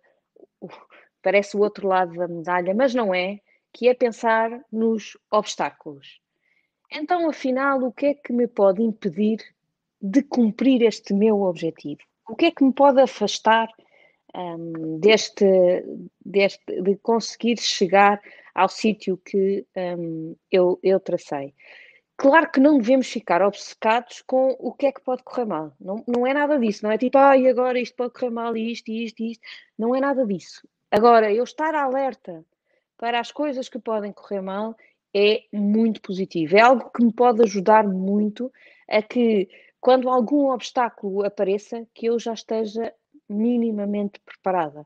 parece 1.23 1.57
o 1.57 1.61
outro 1.61 1.87
lado 1.87 2.15
da 2.15 2.27
medalha, 2.27 2.75
mas 2.75 2.93
não 2.93 3.15
é, 3.15 3.39
que 3.73 3.89
é 3.89 3.95
pensar 3.95 4.51
nos 4.73 5.17
obstáculos. 5.31 6.21
Então, 6.91 7.31
afinal, 7.31 7.81
o 7.85 7.93
que 7.93 8.07
é 8.07 8.15
que 8.15 8.33
me 8.33 8.49
pode 8.49 8.83
impedir 8.83 9.39
de 10.01 10.23
cumprir 10.23 10.83
este 10.83 11.15
meu 11.15 11.43
objetivo? 11.43 12.03
O 12.29 12.35
que 12.35 12.47
é 12.47 12.51
que 12.51 12.65
me 12.65 12.73
pode 12.73 13.01
afastar 13.01 13.69
um, 14.35 14.99
deste, 14.99 15.45
deste, 16.25 16.83
de 16.83 16.97
conseguir 16.97 17.59
chegar 17.59 18.21
ao 18.55 18.69
sítio 18.69 19.17
que 19.19 19.67
um, 19.77 20.37
eu, 20.51 20.79
eu 20.83 21.01
tracei? 21.01 21.55
Claro 22.17 22.51
que 22.53 22.61
não 22.61 22.79
devemos 22.79 23.09
ficar 23.09 23.43
obcecados 23.43 24.23
com 24.23 24.55
o 24.59 24.73
que 24.73 24.87
é 24.87 24.93
que 24.93 25.01
pode 25.01 25.23
correr 25.25 25.45
mal. 25.45 25.73
Não, 25.81 26.05
não 26.07 26.27
é 26.27 26.33
nada 26.33 26.59
disso. 26.59 26.85
Não 26.85 26.93
é 26.93 26.99
tipo, 26.99 27.19
ah, 27.19 27.33
agora 27.33 27.81
isto 27.81 27.97
pode 27.97 28.13
correr 28.13 28.31
mal, 28.31 28.57
isto, 28.57 28.91
isto, 28.91 29.23
isto. 29.23 29.43
Não 29.79 29.95
é 29.95 30.01
nada 30.01 30.25
disso. 30.25 30.67
Agora, 30.91 31.33
eu 31.33 31.43
estar 31.43 31.75
alerta 31.75 32.45
para 32.97 33.19
as 33.19 33.33
coisas 33.33 33.69
que 33.69 33.79
podem 33.79 34.13
correr 34.13 34.41
mal 34.41 34.77
é 35.13 35.43
muito 35.53 36.01
positivo. 36.01 36.57
É 36.57 36.61
algo 36.61 36.91
que 36.91 37.05
me 37.05 37.13
pode 37.13 37.43
ajudar 37.43 37.89
muito 37.89 38.53
a 38.89 39.03
que, 39.03 39.49
quando 39.81 40.09
algum 40.09 40.51
obstáculo 40.53 41.25
apareça, 41.25 41.87
que 41.93 42.07
eu 42.07 42.19
já 42.19 42.35
esteja 42.35 42.95
minimamente 43.33 44.21
preparada, 44.21 44.81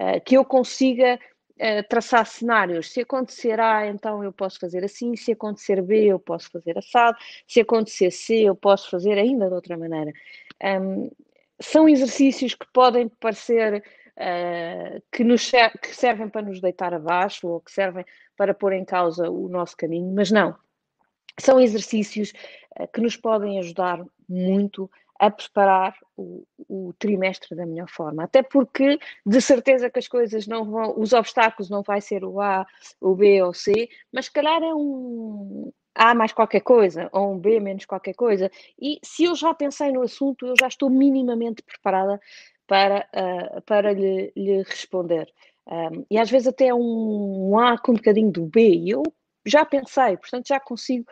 uh, 0.00 0.20
que 0.24 0.36
eu 0.36 0.44
consiga 0.44 1.18
uh, 1.58 1.88
traçar 1.88 2.26
cenários. 2.26 2.90
Se 2.92 3.00
acontecer 3.00 3.60
A, 3.60 3.86
então 3.86 4.22
eu 4.22 4.32
posso 4.32 4.58
fazer 4.58 4.84
assim, 4.84 5.16
se 5.16 5.32
acontecer 5.32 5.82
B, 5.82 6.06
eu 6.06 6.18
posso 6.18 6.50
fazer 6.50 6.78
assado, 6.78 7.18
se 7.46 7.60
acontecer 7.60 8.10
C, 8.10 8.42
eu 8.42 8.54
posso 8.54 8.90
fazer 8.90 9.18
ainda 9.18 9.48
de 9.48 9.54
outra 9.54 9.76
maneira. 9.76 10.12
Um, 10.62 11.10
são 11.60 11.88
exercícios 11.88 12.54
que 12.54 12.66
podem 12.72 13.08
parecer 13.08 13.82
uh, 14.16 15.02
que, 15.12 15.24
nos, 15.24 15.50
que 15.82 15.94
servem 15.94 16.28
para 16.28 16.42
nos 16.42 16.60
deitar 16.60 16.94
abaixo 16.94 17.48
ou 17.48 17.60
que 17.60 17.72
servem 17.72 18.04
para 18.36 18.54
pôr 18.54 18.72
em 18.72 18.84
causa 18.84 19.28
o 19.28 19.48
nosso 19.48 19.76
caminho, 19.76 20.12
mas 20.14 20.30
não. 20.30 20.56
São 21.38 21.60
exercícios 21.60 22.32
uh, 22.78 22.86
que 22.92 23.00
nos 23.00 23.16
podem 23.16 23.58
ajudar 23.58 24.04
muito 24.28 24.90
a 25.18 25.30
preparar 25.30 25.94
o, 26.16 26.44
o, 26.68 26.92
trimestre 26.98 27.56
da 27.56 27.66
melhor 27.66 27.88
forma. 27.88 28.24
Até 28.24 28.42
porque, 28.42 28.98
de 29.26 29.40
certeza 29.40 29.90
que 29.90 29.98
as 29.98 30.06
coisas 30.06 30.46
não 30.46 30.64
vão, 30.64 30.94
os 30.98 31.12
obstáculos 31.12 31.68
não 31.68 31.82
vai 31.82 32.00
ser 32.00 32.24
o 32.24 32.40
A, 32.40 32.66
o 33.00 33.14
B 33.14 33.42
ou 33.42 33.50
o 33.50 33.54
C, 33.54 33.88
mas 34.12 34.26
se 34.26 34.32
calhar 34.32 34.62
é 34.62 34.74
um 34.74 35.72
A 35.94 36.14
mais 36.14 36.32
qualquer 36.32 36.60
coisa, 36.60 37.08
ou 37.12 37.32
um 37.32 37.38
B 37.38 37.58
menos 37.58 37.84
qualquer 37.84 38.14
coisa. 38.14 38.50
E 38.80 39.00
se 39.02 39.24
eu 39.24 39.34
já 39.34 39.52
pensei 39.52 39.90
no 39.90 40.02
assunto, 40.02 40.46
eu 40.46 40.54
já 40.58 40.68
estou 40.68 40.88
minimamente 40.88 41.62
preparada 41.62 42.20
para, 42.66 43.08
uh, 43.14 43.62
para 43.62 43.92
lhe, 43.92 44.32
lhe 44.36 44.62
responder. 44.62 45.32
Um, 45.66 46.06
e 46.10 46.16
às 46.18 46.30
vezes 46.30 46.48
até 46.48 46.72
um, 46.72 47.50
um 47.50 47.58
A 47.58 47.76
com 47.76 47.92
um 47.92 47.96
bocadinho 47.96 48.30
do 48.30 48.46
B, 48.46 48.70
e 48.70 48.90
eu 48.90 49.02
já 49.44 49.64
pensei, 49.64 50.16
portanto 50.16 50.46
já 50.48 50.60
consigo 50.60 51.04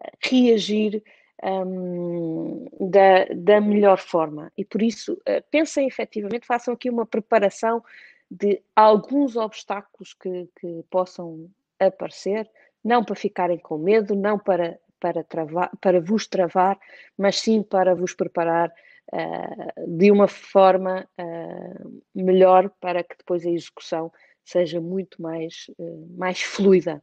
ah, 0.00 0.10
reagir 0.20 1.02
um, 1.44 2.66
da, 2.80 3.26
da 3.34 3.60
melhor 3.60 3.98
forma. 3.98 4.50
E 4.56 4.64
por 4.64 4.82
isso, 4.82 5.12
uh, 5.14 5.44
pensem 5.50 5.86
efetivamente, 5.86 6.46
façam 6.46 6.74
aqui 6.74 6.88
uma 6.88 7.04
preparação 7.04 7.82
de 8.30 8.62
alguns 8.74 9.36
obstáculos 9.36 10.14
que, 10.14 10.48
que 10.58 10.84
possam 10.90 11.50
aparecer, 11.78 12.50
não 12.82 13.04
para 13.04 13.14
ficarem 13.14 13.58
com 13.58 13.78
medo, 13.78 14.14
não 14.14 14.38
para, 14.38 14.78
para, 14.98 15.22
travar, 15.22 15.70
para 15.80 16.00
vos 16.00 16.26
travar, 16.26 16.78
mas 17.16 17.40
sim 17.40 17.62
para 17.62 17.94
vos 17.94 18.14
preparar 18.14 18.72
uh, 19.12 19.96
de 19.96 20.10
uma 20.10 20.26
forma 20.26 21.06
uh, 21.20 22.02
melhor 22.14 22.70
para 22.80 23.02
que 23.02 23.16
depois 23.16 23.44
a 23.46 23.50
execução 23.50 24.12
seja 24.44 24.80
muito 24.80 25.20
mais, 25.20 25.66
uh, 25.78 26.16
mais 26.16 26.42
fluida. 26.42 27.02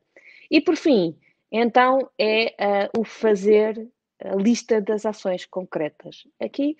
E 0.49 0.59
por 0.59 0.75
fim, 0.75 1.17
então 1.51 2.09
é 2.19 2.89
o 2.97 3.03
fazer 3.03 3.87
a 4.23 4.35
lista 4.35 4.81
das 4.81 5.05
ações 5.05 5.45
concretas. 5.45 6.27
Aqui 6.39 6.77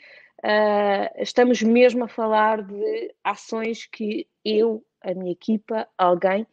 estamos 1.18 1.62
mesmo 1.62 2.06
a 2.06 2.08
falar 2.08 2.64
de 2.64 3.14
ações 3.24 3.86
que 3.86 4.28
eu, 4.44 4.84
a 5.02 5.14
minha 5.14 5.32
equipa, 5.32 5.88
alguém 5.98 6.48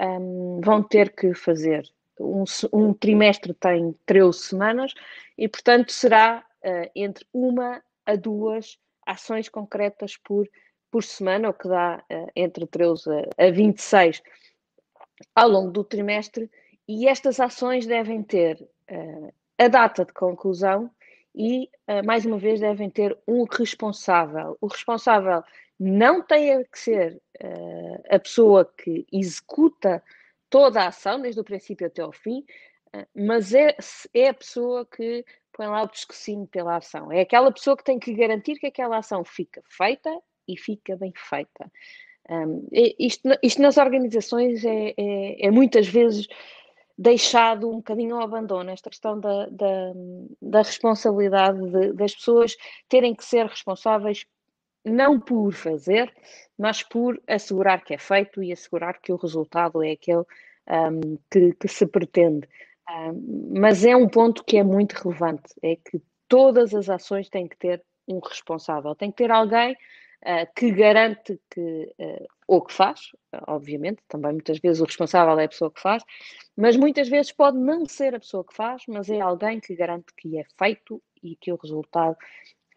um, 0.00 0.60
vão 0.62 0.82
ter 0.82 1.14
que 1.14 1.34
fazer. 1.34 1.88
Um, 2.18 2.44
um, 2.72 2.94
trimestre 2.94 3.52
tem 3.54 3.94
13 4.06 4.38
semanas 4.38 4.94
e, 5.36 5.48
portanto, 5.48 5.90
será 5.92 6.44
uh, 6.64 6.90
entre 6.94 7.26
uma 7.32 7.82
a 8.06 8.14
duas 8.16 8.78
ações 9.04 9.48
concretas 9.48 10.16
por, 10.16 10.48
por 10.90 11.02
semana, 11.02 11.48
o 11.48 11.54
que 11.54 11.68
dá 11.68 12.02
uh, 12.10 12.30
entre 12.36 12.66
13 12.66 13.10
a, 13.10 13.46
a 13.46 13.50
26 13.50 14.22
ao 15.34 15.48
longo 15.48 15.70
do 15.70 15.84
trimestre, 15.84 16.50
e 16.86 17.08
estas 17.08 17.40
ações 17.40 17.86
devem 17.86 18.22
ter 18.22 18.60
uh, 18.90 19.32
a 19.58 19.68
data 19.68 20.04
de 20.04 20.12
conclusão 20.12 20.90
e, 21.34 21.68
uh, 21.88 22.04
mais 22.04 22.24
uma 22.24 22.38
vez, 22.38 22.60
devem 22.60 22.90
ter 22.90 23.16
um 23.26 23.44
responsável. 23.44 24.56
O 24.60 24.66
responsável 24.66 25.42
não 25.78 26.22
tem 26.22 26.62
que 26.64 26.78
ser 26.78 27.20
a 28.08 28.18
pessoa 28.20 28.64
que 28.64 29.04
executa 29.12 30.00
toda 30.48 30.80
a 30.80 30.86
ação, 30.86 31.20
desde 31.20 31.40
o 31.40 31.44
princípio 31.44 31.88
até 31.88 32.00
ao 32.00 32.12
fim, 32.12 32.44
mas 33.12 33.52
é, 33.52 33.76
é 34.14 34.28
a 34.28 34.34
pessoa 34.34 34.86
que 34.86 35.24
põe 35.52 35.66
lá 35.66 35.82
o 35.82 35.88
pescocinho 35.88 36.46
pela 36.46 36.76
ação. 36.76 37.10
É 37.10 37.20
aquela 37.20 37.50
pessoa 37.50 37.76
que 37.76 37.84
tem 37.84 37.98
que 37.98 38.12
garantir 38.12 38.58
que 38.58 38.66
aquela 38.66 38.98
ação 38.98 39.24
fica 39.24 39.62
feita 39.68 40.10
e 40.46 40.56
fica 40.56 40.96
bem 40.96 41.12
feita. 41.16 41.70
Um, 42.28 42.66
isto, 42.98 43.28
isto, 43.42 43.60
nas 43.60 43.76
organizações 43.76 44.64
é, 44.64 44.94
é, 44.96 45.46
é, 45.46 45.50
muitas 45.50 45.86
vezes 45.86 46.26
deixado 46.96 47.68
um 47.68 47.76
bocadinho 47.76 48.16
ao 48.16 48.22
abandono, 48.22 48.70
esta 48.70 48.88
questão 48.88 49.18
da, 49.18 49.46
da, 49.46 49.92
da 50.40 50.58
responsabilidade 50.58 51.60
de, 51.70 51.92
das 51.92 52.14
pessoas 52.14 52.56
terem 52.88 53.14
que 53.14 53.24
ser 53.24 53.46
responsáveis 53.46 54.24
não 54.84 55.18
por 55.18 55.52
fazer, 55.52 56.12
mas 56.58 56.82
por 56.82 57.20
assegurar 57.26 57.82
que 57.82 57.94
é 57.94 57.98
feito 57.98 58.42
e 58.42 58.52
assegurar 58.52 59.00
que 59.00 59.12
o 59.12 59.16
resultado 59.16 59.82
é 59.82 59.92
aquele 59.92 60.24
um, 60.68 61.18
que, 61.30 61.52
que 61.54 61.68
se 61.68 61.86
pretende. 61.86 62.46
Uh, 62.88 63.58
mas 63.58 63.84
é 63.84 63.96
um 63.96 64.08
ponto 64.08 64.44
que 64.44 64.58
é 64.58 64.62
muito 64.62 64.92
relevante, 64.92 65.54
é 65.62 65.76
que 65.76 66.02
todas 66.28 66.74
as 66.74 66.90
ações 66.90 67.30
têm 67.30 67.48
que 67.48 67.56
ter 67.56 67.82
um 68.06 68.18
responsável, 68.18 68.94
tem 68.94 69.10
que 69.10 69.16
ter 69.16 69.30
alguém 69.30 69.72
uh, 69.72 70.46
que 70.54 70.70
garante 70.70 71.40
que, 71.50 71.94
uh, 71.98 72.26
ou 72.46 72.62
que 72.62 72.72
faz, 72.72 73.10
obviamente, 73.46 74.02
também 74.08 74.32
muitas 74.32 74.58
vezes 74.58 74.80
o 74.80 74.84
responsável 74.84 75.38
é 75.38 75.44
a 75.44 75.48
pessoa 75.48 75.70
que 75.70 75.80
faz, 75.80 76.02
mas 76.56 76.76
muitas 76.76 77.08
vezes 77.08 77.32
pode 77.32 77.56
não 77.56 77.86
ser 77.86 78.14
a 78.14 78.20
pessoa 78.20 78.44
que 78.44 78.54
faz, 78.54 78.82
mas 78.86 79.08
é 79.08 79.20
alguém 79.20 79.60
que 79.60 79.74
garante 79.74 80.12
que 80.16 80.38
é 80.38 80.44
feito 80.58 81.02
e 81.22 81.36
que 81.36 81.52
o 81.52 81.56
resultado 81.56 82.16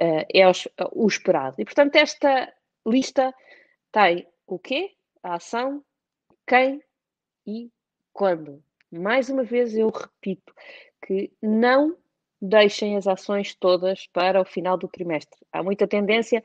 uh, 0.02 0.26
é 0.34 0.48
o, 0.48 0.52
o 0.94 1.08
esperado. 1.08 1.56
E 1.60 1.66
portanto, 1.66 1.96
esta 1.96 2.54
lista 2.86 3.34
tem 3.92 4.26
o 4.46 4.58
quê? 4.58 4.94
A 5.22 5.36
ação, 5.36 5.84
quem 6.46 6.82
e 7.46 7.70
quando 8.14 8.64
mais 8.92 9.30
uma 9.30 9.44
vez 9.44 9.76
eu 9.78 9.90
repito 9.90 10.54
que 11.06 11.32
não 11.42 11.98
deixem 12.42 12.96
as 12.96 13.08
ações 13.08 13.56
todas 13.56 14.08
para 14.08 14.42
o 14.42 14.46
final 14.46 14.78
do 14.78 14.88
trimestre. 14.88 15.40
Há 15.52 15.64
muita 15.64 15.88
tendência 15.88 16.44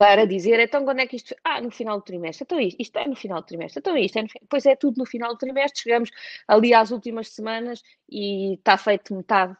para 0.00 0.26
dizer, 0.26 0.58
então 0.58 0.82
quando 0.82 1.00
é 1.00 1.06
que 1.06 1.16
isto... 1.16 1.34
Ah, 1.44 1.60
no 1.60 1.70
final 1.70 1.98
do 1.98 2.02
trimestre. 2.02 2.44
Então 2.44 2.58
isto, 2.58 2.80
isto 2.80 2.98
é 2.98 3.06
no 3.06 3.14
final 3.14 3.42
do 3.42 3.46
trimestre. 3.46 3.80
Então 3.80 3.94
isto 3.98 4.18
é 4.18 4.22
no... 4.22 4.28
Pois 4.48 4.64
é 4.64 4.74
tudo 4.74 4.96
no 4.96 5.04
final 5.04 5.32
do 5.34 5.36
trimestre. 5.36 5.82
Chegamos 5.82 6.10
ali 6.48 6.72
às 6.72 6.90
últimas 6.90 7.28
semanas 7.28 7.82
e 8.10 8.54
está 8.54 8.78
feito 8.78 9.14
metade. 9.14 9.52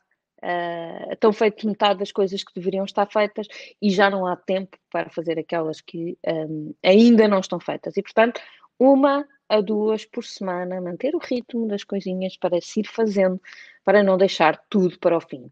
Uh, 0.43 1.13
estão 1.13 1.31
feitas 1.31 1.63
metade 1.65 1.99
das 1.99 2.11
coisas 2.11 2.43
que 2.43 2.55
deveriam 2.55 2.87
estar 2.87 3.05
feitas 3.13 3.47
e 3.83 3.91
já 3.91 4.09
não 4.09 4.27
há 4.27 4.35
tempo 4.35 4.79
para 4.91 5.11
fazer 5.11 5.39
aquelas 5.39 5.83
que 5.83 6.17
um, 6.27 6.75
ainda 6.83 7.29
não 7.29 7.41
estão 7.41 7.61
feitas. 7.61 7.95
E, 7.99 8.03
portanto, 8.03 8.41
uma 8.79 9.29
a 9.47 9.61
duas 9.61 10.07
por 10.07 10.25
semana, 10.25 10.81
manter 10.81 11.15
o 11.15 11.19
ritmo 11.19 11.69
das 11.69 11.85
coisinhas 11.85 12.39
para 12.39 12.59
se 12.63 12.81
ir 12.81 12.87
fazendo, 12.87 13.39
para 13.85 14.03
não 14.03 14.17
deixar 14.17 14.57
tudo 14.71 14.99
para 14.99 15.19
o 15.19 15.21
fim. 15.21 15.51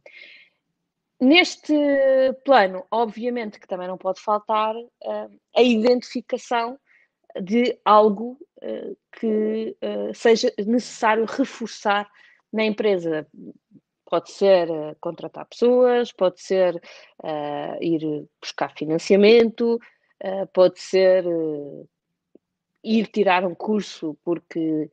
Neste 1.20 1.74
plano, 2.44 2.86
obviamente 2.90 3.58
que 3.58 3.66
também 3.66 3.88
não 3.88 3.98
pode 3.98 4.20
faltar 4.20 4.76
uh, 4.76 5.40
a 5.56 5.62
identificação 5.62 6.78
de 7.42 7.76
algo 7.84 8.38
uh, 8.62 8.96
que 9.18 9.76
uh, 9.82 10.14
seja 10.14 10.52
necessário 10.58 11.24
reforçar 11.24 12.08
na 12.52 12.64
empresa. 12.64 13.26
Pode 14.08 14.30
ser 14.30 14.68
contratar 15.00 15.44
pessoas, 15.44 16.10
pode 16.12 16.40
ser 16.40 16.80
ir 17.78 18.26
buscar 18.40 18.72
financiamento, 18.74 19.78
pode 20.54 20.80
ser 20.80 21.26
ir 22.82 23.06
tirar 23.08 23.44
um 23.44 23.54
curso 23.54 24.16
porque 24.24 24.90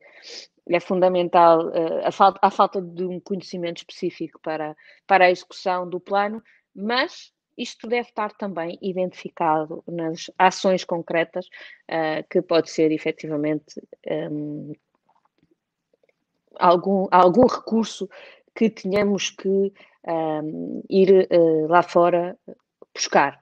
é 0.68 0.80
fundamental 0.80 1.68
uh, 1.68 2.04
a, 2.04 2.10
falta, 2.10 2.38
a 2.42 2.50
falta 2.50 2.82
de 2.82 3.04
um 3.04 3.20
conhecimento 3.20 3.78
específico 3.78 4.40
para, 4.42 4.76
para 5.06 5.26
a 5.26 5.30
execução 5.30 5.88
do 5.88 6.00
plano, 6.00 6.42
mas 6.74 7.32
isto 7.56 7.88
deve 7.88 8.08
estar 8.08 8.32
também 8.32 8.78
identificado 8.82 9.82
nas 9.86 10.30
ações 10.38 10.84
concretas, 10.84 11.46
uh, 11.46 12.26
que 12.28 12.42
pode 12.42 12.70
ser 12.70 12.92
efetivamente 12.92 13.80
um, 14.30 14.72
algum, 16.58 17.06
algum 17.10 17.46
recurso 17.46 18.08
que 18.54 18.68
tenhamos 18.68 19.30
que 19.30 19.72
um, 20.06 20.82
ir 20.88 21.28
uh, 21.30 21.66
lá 21.68 21.82
fora 21.82 22.38
buscar. 22.94 23.40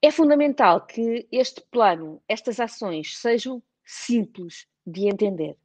É 0.00 0.10
fundamental 0.10 0.84
que 0.86 1.26
este 1.30 1.60
plano, 1.70 2.20
estas 2.28 2.58
ações, 2.58 3.16
sejam 3.18 3.62
simples 3.84 4.66
de 4.84 5.08
entender. 5.08 5.56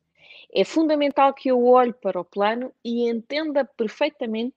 É 0.57 0.63
fundamental 0.63 1.35
que 1.35 1.49
eu 1.49 1.63
olhe 1.67 1.93
para 1.93 2.19
o 2.19 2.25
plano 2.25 2.73
e 2.83 3.07
entenda 3.07 3.63
perfeitamente 3.63 4.55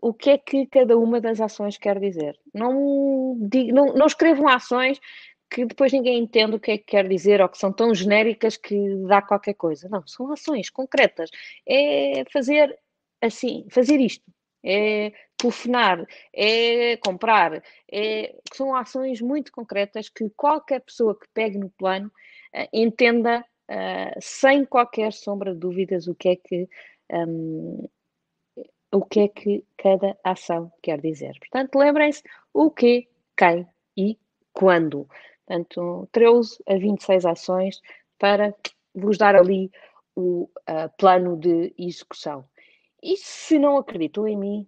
o 0.00 0.14
que 0.14 0.30
é 0.30 0.38
que 0.38 0.66
cada 0.66 0.96
uma 0.96 1.20
das 1.20 1.38
ações 1.38 1.76
quer 1.76 2.00
dizer. 2.00 2.40
Não, 2.54 3.36
digo, 3.38 3.70
não, 3.74 3.92
não 3.92 4.06
escrevam 4.06 4.48
ações 4.48 4.98
que 5.50 5.66
depois 5.66 5.92
ninguém 5.92 6.18
entende 6.18 6.56
o 6.56 6.58
que 6.58 6.70
é 6.70 6.78
que 6.78 6.84
quer 6.84 7.06
dizer 7.06 7.42
ou 7.42 7.48
que 7.50 7.58
são 7.58 7.70
tão 7.70 7.94
genéricas 7.94 8.56
que 8.56 8.74
dá 9.06 9.20
qualquer 9.20 9.52
coisa. 9.52 9.86
Não, 9.90 10.06
são 10.06 10.32
ações 10.32 10.70
concretas. 10.70 11.28
É 11.68 12.24
fazer 12.32 12.74
assim, 13.20 13.66
fazer 13.68 14.00
isto. 14.00 14.24
É 14.64 15.12
telefonar, 15.36 16.06
é 16.32 16.96
comprar, 16.96 17.62
é, 17.92 18.34
são 18.54 18.74
ações 18.74 19.20
muito 19.20 19.52
concretas 19.52 20.08
que 20.08 20.30
qualquer 20.30 20.80
pessoa 20.80 21.14
que 21.14 21.26
pegue 21.34 21.58
no 21.58 21.68
plano 21.68 22.06
uh, 22.06 22.68
entenda 22.72 23.44
uh, 23.70 24.18
sem 24.20 24.64
qualquer 24.64 25.12
sombra 25.12 25.52
de 25.52 25.60
dúvidas 25.60 26.06
o 26.06 26.14
que 26.14 26.30
é 26.30 26.36
que 26.36 26.68
um, 27.10 27.88
o 28.92 29.04
que 29.04 29.20
é 29.20 29.28
que 29.28 29.64
cada 29.76 30.16
ação 30.22 30.72
quer 30.80 31.00
dizer. 31.00 31.36
Portanto, 31.40 31.76
lembrem-se 31.76 32.22
o 32.52 32.70
que, 32.70 33.08
quem 33.36 33.66
e 33.96 34.18
quando. 34.52 35.08
Portanto, 35.46 36.08
13 36.12 36.62
a 36.68 36.76
26 36.76 37.26
ações 37.26 37.80
para 38.18 38.54
vos 38.94 39.18
dar 39.18 39.34
ali 39.34 39.70
o 40.14 40.44
uh, 40.44 40.88
plano 40.96 41.36
de 41.36 41.74
execução. 41.76 42.44
E 43.02 43.16
se 43.16 43.58
não 43.58 43.76
acreditam 43.76 44.26
em 44.28 44.36
mim, 44.36 44.66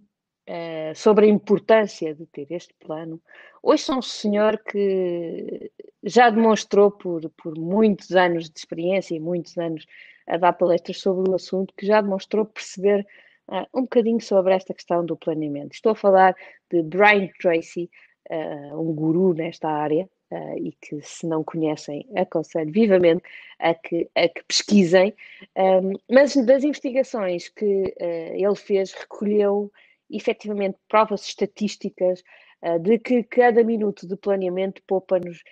uh, 0.48 0.94
sobre 0.94 1.26
a 1.26 1.28
importância 1.28 2.14
de 2.14 2.26
ter 2.26 2.50
este 2.50 2.74
plano, 2.74 3.22
hoje 3.62 3.84
sou 3.84 3.98
um 3.98 4.02
senhor 4.02 4.58
que 4.58 5.70
já 6.06 6.30
demonstrou 6.30 6.90
por, 6.90 7.28
por 7.30 7.58
muitos 7.58 8.12
anos 8.12 8.48
de 8.48 8.58
experiência 8.58 9.16
e 9.16 9.20
muitos 9.20 9.58
anos 9.58 9.84
a 10.26 10.36
dar 10.36 10.52
palestras 10.52 11.00
sobre 11.00 11.28
o 11.28 11.34
assunto, 11.34 11.74
que 11.76 11.84
já 11.84 12.00
demonstrou 12.00 12.44
perceber 12.44 13.04
uh, 13.48 13.66
um 13.74 13.82
bocadinho 13.82 14.20
sobre 14.20 14.54
esta 14.54 14.72
questão 14.72 15.04
do 15.04 15.16
planeamento. 15.16 15.74
Estou 15.74 15.92
a 15.92 15.96
falar 15.96 16.36
de 16.70 16.82
Brian 16.82 17.28
Tracy, 17.40 17.90
uh, 18.30 18.80
um 18.80 18.94
guru 18.94 19.34
nesta 19.34 19.68
área, 19.68 20.08
Uh, 20.28 20.58
e 20.58 20.72
que, 20.80 21.00
se 21.02 21.24
não 21.24 21.44
conhecem, 21.44 22.04
aconselho 22.16 22.72
vivamente 22.72 23.22
a 23.60 23.72
que, 23.72 24.10
a 24.12 24.28
que 24.28 24.42
pesquisem. 24.42 25.14
Um, 25.56 25.92
mas 26.10 26.34
das 26.44 26.64
investigações 26.64 27.48
que 27.48 27.64
uh, 27.64 28.34
ele 28.34 28.56
fez, 28.56 28.92
recolheu 28.92 29.70
efetivamente 30.10 30.78
provas 30.88 31.24
estatísticas 31.28 32.24
uh, 32.60 32.76
de 32.80 32.98
que 32.98 33.22
cada 33.22 33.62
minuto 33.62 34.04
de 34.04 34.16
planeamento 34.16 34.82
poupa-nos 34.84 35.44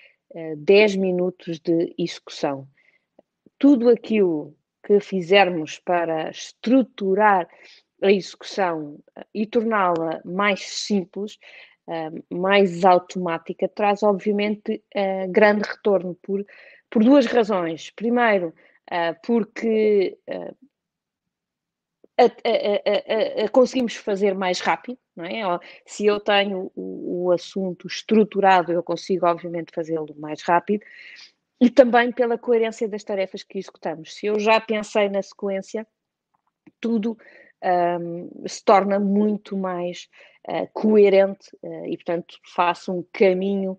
10 0.56 0.96
minutos 0.96 1.60
de 1.60 1.94
execução. 1.98 2.66
Tudo 3.58 3.88
aquilo 3.88 4.54
que 4.84 5.00
fizermos 5.00 5.78
para 5.78 6.30
estruturar 6.30 7.48
a 8.02 8.12
execução 8.12 8.98
e 9.32 9.46
torná-la 9.46 10.20
mais 10.24 10.60
simples, 10.60 11.38
uh, 11.86 12.36
mais 12.36 12.84
automática, 12.84 13.68
traz 13.68 14.02
obviamente 14.02 14.82
grande 15.30 15.62
retorno 15.68 16.14
por, 16.20 16.44
por 16.90 17.02
duas 17.02 17.26
razões. 17.26 17.90
Primeiro, 17.90 18.52
porque 19.24 20.18
a, 22.16 22.24
a, 22.24 23.44
a, 23.44 23.48
conseguimos 23.48 23.96
fazer 23.96 24.34
mais 24.34 24.60
rápido, 24.60 24.98
não 25.16 25.24
é? 25.24 25.42
Se 25.84 26.06
eu 26.06 26.20
tenho 26.20 26.70
o, 26.74 27.26
o 27.26 27.32
assunto 27.32 27.86
estruturado, 27.86 28.72
eu 28.72 28.82
consigo, 28.82 29.26
obviamente, 29.26 29.72
fazê-lo 29.74 30.14
mais 30.16 30.42
rápido 30.42 30.84
e 31.60 31.70
também 31.70 32.12
pela 32.12 32.38
coerência 32.38 32.88
das 32.88 33.02
tarefas 33.02 33.42
que 33.42 33.58
executamos. 33.58 34.14
Se 34.14 34.26
eu 34.26 34.38
já 34.38 34.60
pensei 34.60 35.08
na 35.08 35.22
sequência, 35.22 35.86
tudo 36.80 37.16
um, 38.00 38.46
se 38.46 38.62
torna 38.64 39.00
muito 39.00 39.56
mais 39.56 40.08
uh, 40.48 40.68
coerente 40.72 41.56
uh, 41.62 41.86
e, 41.86 41.96
portanto, 41.96 42.38
faço 42.54 42.92
um 42.92 43.04
caminho 43.12 43.78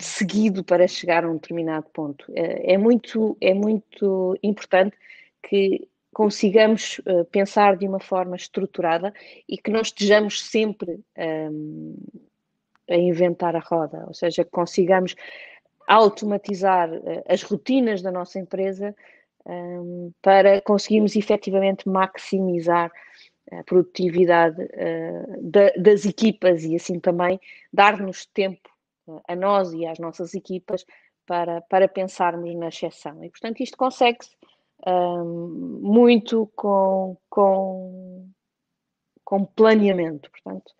seguido 0.00 0.64
para 0.64 0.86
chegar 0.86 1.24
a 1.24 1.30
um 1.30 1.34
determinado 1.34 1.88
ponto. 1.92 2.30
Uh, 2.30 2.34
é, 2.62 2.78
muito, 2.78 3.36
é 3.40 3.52
muito 3.52 4.38
importante 4.42 4.96
que 5.42 5.88
consigamos 6.16 6.98
pensar 7.30 7.76
de 7.76 7.86
uma 7.86 8.00
forma 8.00 8.36
estruturada 8.36 9.12
e 9.46 9.58
que 9.58 9.70
não 9.70 9.82
estejamos 9.82 10.42
sempre 10.42 10.98
um, 11.52 11.94
a 12.88 12.96
inventar 12.96 13.54
a 13.54 13.58
roda, 13.58 14.02
ou 14.06 14.14
seja, 14.14 14.42
que 14.42 14.50
consigamos 14.50 15.14
automatizar 15.86 16.88
as 17.28 17.42
rotinas 17.42 18.00
da 18.00 18.10
nossa 18.10 18.38
empresa 18.38 18.96
um, 19.44 20.10
para 20.22 20.62
conseguirmos 20.62 21.14
efetivamente 21.16 21.86
maximizar 21.86 22.90
a 23.52 23.62
produtividade 23.62 24.62
uh, 24.62 25.42
da, 25.42 25.70
das 25.76 26.06
equipas 26.06 26.64
e 26.64 26.76
assim 26.76 26.98
também 26.98 27.38
dar-nos 27.70 28.24
tempo 28.24 28.70
uh, 29.06 29.20
a 29.28 29.36
nós 29.36 29.70
e 29.74 29.84
às 29.84 29.98
nossas 29.98 30.32
equipas 30.32 30.86
para, 31.26 31.60
para 31.60 31.86
pensarmos 31.86 32.54
na 32.54 32.68
exceção. 32.68 33.22
E, 33.22 33.28
portanto, 33.28 33.60
isto 33.60 33.76
consegue-se 33.76 34.34
um, 34.84 35.80
muito 35.80 36.50
com, 36.56 37.16
com, 37.28 38.28
com 39.24 39.44
planeamento. 39.44 40.30
Portanto, 40.30 40.72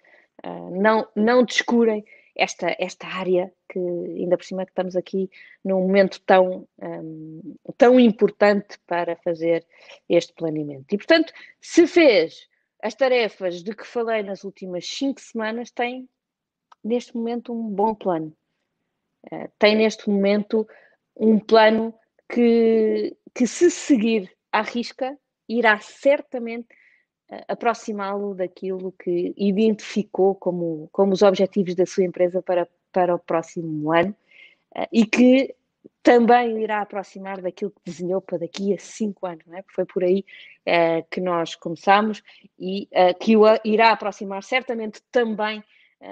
uh, 0.45 0.71
não, 0.71 1.09
não 1.15 1.45
descurem 1.45 2.05
esta, 2.37 2.77
esta 2.79 3.07
área 3.07 3.53
que, 3.69 3.79
ainda 3.79 4.37
por 4.37 4.45
cima, 4.45 4.65
que 4.65 4.71
estamos 4.71 4.95
aqui 4.95 5.31
num 5.65 5.81
momento 5.81 6.21
tão, 6.21 6.69
um, 6.79 7.57
tão 7.79 7.99
importante 7.99 8.79
para 8.87 9.17
fazer 9.17 9.67
este 10.09 10.33
planeamento. 10.35 10.95
E, 10.95 10.99
portanto, 10.99 11.33
se 11.61 11.87
fez 11.87 12.49
as 12.83 12.95
tarefas 12.95 13.63
de 13.63 13.75
que 13.75 13.87
falei 13.87 14.23
nas 14.23 14.45
últimas 14.45 14.87
cinco 14.87 15.21
semanas, 15.21 15.71
tem 15.71 16.09
neste 16.85 17.17
momento 17.17 17.53
um 17.53 17.69
bom 17.69 17.95
plano. 17.95 18.37
Uh, 19.33 19.51
tem 19.59 19.75
neste 19.75 20.09
momento 20.09 20.69
um 21.17 21.39
plano 21.39 21.95
que, 22.29 23.17
que 23.35 23.47
se 23.47 23.71
seguir 23.71 24.31
à 24.53 24.63
risca, 24.63 25.17
irá 25.49 25.79
certamente 25.79 26.69
aproximá-lo 27.49 28.35
daquilo 28.35 28.93
que 28.93 29.35
identificou 29.37 30.35
como, 30.35 30.89
como 30.93 31.13
os 31.13 31.23
objetivos 31.23 31.75
da 31.75 31.87
sua 31.87 32.05
empresa 32.05 32.41
para, 32.41 32.69
para 32.93 33.15
o 33.15 33.19
próximo 33.19 33.93
ano 33.93 34.15
uh, 34.77 34.87
e 34.93 35.05
que 35.05 35.55
também 36.03 36.63
irá 36.63 36.83
aproximar 36.83 37.41
daquilo 37.41 37.71
que 37.73 37.81
desenhou 37.85 38.21
para 38.21 38.39
daqui 38.39 38.73
a 38.73 38.79
cinco 38.79 39.27
anos, 39.27 39.45
não 39.47 39.59
é? 39.59 39.65
foi 39.69 39.85
por 39.85 40.05
aí 40.05 40.25
uh, 40.67 41.05
que 41.11 41.21
nós 41.21 41.57
começamos 41.57 42.23
e 42.59 42.89
uh, 42.93 43.19
que 43.19 43.37
o 43.37 43.45
irá 43.65 43.91
aproximar 43.91 44.43
certamente 44.43 45.03
também 45.11 45.63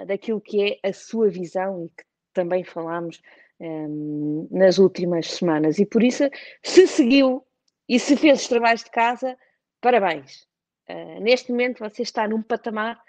daquilo 0.07 0.41
que 0.41 0.81
é 0.83 0.89
a 0.89 0.95
sua 0.95 1.29
visão 1.29 1.85
e 1.85 1.89
que 1.91 2.05
também 2.33 2.65
falámos 2.65 3.21
um, 3.65 4.47
nas 4.51 4.79
últimas 4.79 5.31
semanas. 5.31 5.79
E 5.79 5.87
por 5.87 6.03
isso, 6.03 6.25
se 6.63 6.87
seguiu 6.87 7.45
e 7.89 7.99
se 7.99 8.17
fez 8.17 8.43
os 8.43 8.49
trabalhos 8.49 8.85
de 8.85 8.91
casa, 8.91 9.37
parabéns. 9.81 10.47
Uh, 10.89 11.21
neste 11.21 11.51
momento 11.51 11.79
você 11.79 12.03
está 12.03 12.29
num 12.29 12.43
patamar 12.43 13.03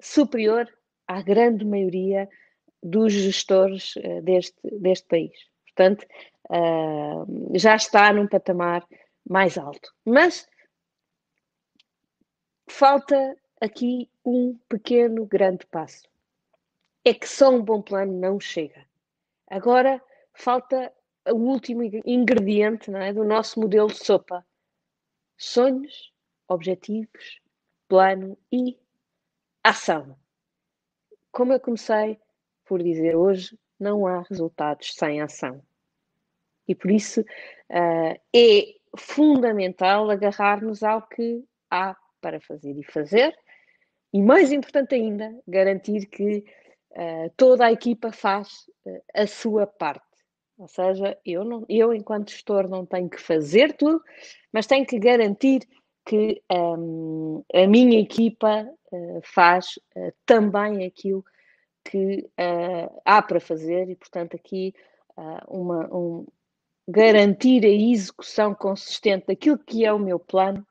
superior 0.00 0.68
à 1.08 1.20
grande 1.22 1.64
maioria 1.64 2.28
dos 2.82 3.12
gestores 3.12 3.96
uh, 3.96 4.22
deste, 4.22 4.56
deste 4.80 5.06
país. 5.08 5.32
portanto, 5.66 6.06
uh, 6.50 7.58
já 7.58 7.74
está 7.74 8.12
num 8.12 8.28
patamar 8.28 8.86
mais 9.28 9.58
alto. 9.58 9.92
Mas 10.04 10.48
falta 12.68 13.36
aqui 13.60 14.08
um 14.24 14.56
pequeno, 14.68 15.26
grande 15.26 15.66
passo. 15.66 16.08
É 17.04 17.12
que 17.12 17.28
só 17.28 17.50
um 17.50 17.62
bom 17.62 17.82
plano 17.82 18.12
não 18.12 18.38
chega. 18.38 18.89
Agora 19.50 20.00
falta 20.32 20.92
o 21.28 21.34
último 21.34 21.82
ingrediente 21.82 22.90
não 22.90 23.00
é, 23.00 23.12
do 23.12 23.24
nosso 23.24 23.60
modelo 23.60 23.88
de 23.88 23.98
sopa: 23.98 24.46
sonhos, 25.36 26.12
objetivos, 26.48 27.40
plano 27.88 28.38
e 28.52 28.78
ação. 29.64 30.16
Como 31.32 31.52
eu 31.52 31.60
comecei 31.60 32.18
por 32.64 32.80
dizer 32.80 33.16
hoje, 33.16 33.58
não 33.78 34.06
há 34.06 34.22
resultados 34.22 34.94
sem 34.94 35.20
ação. 35.20 35.60
E 36.68 36.74
por 36.74 36.90
isso 36.90 37.20
uh, 37.22 38.20
é 38.34 38.74
fundamental 38.96 40.08
agarrar-nos 40.08 40.84
ao 40.84 41.02
que 41.02 41.44
há 41.68 41.96
para 42.20 42.40
fazer 42.40 42.76
e 42.78 42.84
fazer, 42.84 43.36
e 44.12 44.20
mais 44.20 44.52
importante 44.52 44.94
ainda, 44.94 45.36
garantir 45.46 46.06
que 46.06 46.44
uh, 46.92 47.30
toda 47.36 47.66
a 47.66 47.72
equipa 47.72 48.12
faz 48.12 48.66
uh, 48.86 49.02
a 49.14 49.26
sua 49.26 49.66
parte. 49.66 50.04
Ou 50.58 50.68
seja, 50.68 51.18
eu, 51.24 51.44
não, 51.44 51.64
eu, 51.68 51.94
enquanto 51.94 52.30
gestor, 52.30 52.68
não 52.68 52.84
tenho 52.84 53.08
que 53.08 53.20
fazer 53.20 53.76
tudo, 53.76 54.02
mas 54.52 54.66
tenho 54.66 54.86
que 54.86 54.98
garantir 54.98 55.66
que 56.04 56.42
um, 56.52 57.42
a 57.54 57.66
minha 57.66 57.98
equipa 57.98 58.68
uh, 58.92 59.20
faz 59.22 59.78
também 60.26 60.84
aquilo 60.84 61.24
que 61.82 62.28
há 63.06 63.22
para 63.22 63.40
fazer 63.40 63.88
e, 63.88 63.96
portanto, 63.96 64.36
aqui 64.36 64.74
uma, 65.48 65.88
um, 65.92 66.26
garantir 66.86 67.64
a 67.64 67.68
execução 67.68 68.54
consistente 68.54 69.28
daquilo 69.28 69.58
que 69.58 69.84
é 69.84 69.92
o 69.92 69.98
meu 69.98 70.18
plano 70.18 70.64